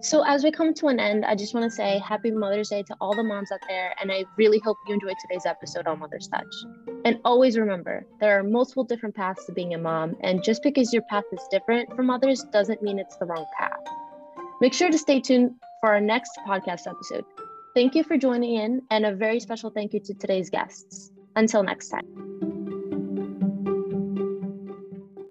So, 0.00 0.22
as 0.22 0.44
we 0.44 0.52
come 0.52 0.74
to 0.74 0.88
an 0.88 1.00
end, 1.00 1.24
I 1.24 1.34
just 1.34 1.54
want 1.54 1.64
to 1.64 1.70
say 1.70 1.98
happy 1.98 2.30
Mother's 2.30 2.68
Day 2.68 2.82
to 2.82 2.94
all 3.00 3.16
the 3.16 3.24
moms 3.24 3.50
out 3.50 3.58
there. 3.68 3.94
And 4.00 4.12
I 4.12 4.26
really 4.36 4.60
hope 4.60 4.76
you 4.86 4.94
enjoyed 4.94 5.16
today's 5.26 5.46
episode 5.46 5.86
on 5.86 5.98
Mother's 5.98 6.28
Touch. 6.28 6.54
And 7.06 7.18
always 7.24 7.58
remember, 7.58 8.06
there 8.20 8.38
are 8.38 8.44
multiple 8.44 8.84
different 8.84 9.16
paths 9.16 9.46
to 9.46 9.52
being 9.52 9.74
a 9.74 9.78
mom. 9.78 10.14
And 10.20 10.44
just 10.44 10.62
because 10.62 10.92
your 10.92 11.02
path 11.10 11.24
is 11.32 11.40
different 11.50 11.96
from 11.96 12.10
others 12.10 12.44
doesn't 12.52 12.82
mean 12.82 12.98
it's 12.98 13.16
the 13.16 13.24
wrong 13.24 13.46
path. 13.58 13.80
Make 14.60 14.74
sure 14.74 14.90
to 14.90 14.98
stay 14.98 15.20
tuned 15.20 15.54
for 15.80 15.90
our 15.90 16.00
next 16.00 16.38
podcast 16.46 16.86
episode. 16.86 17.24
Thank 17.74 17.94
you 17.94 18.02
for 18.02 18.16
joining 18.16 18.56
in, 18.56 18.82
and 18.90 19.06
a 19.06 19.14
very 19.14 19.38
special 19.38 19.70
thank 19.70 19.92
you 19.92 20.00
to 20.00 20.14
today's 20.14 20.50
guests. 20.50 21.12
Until 21.36 21.62
next 21.62 21.88
time. 21.88 22.57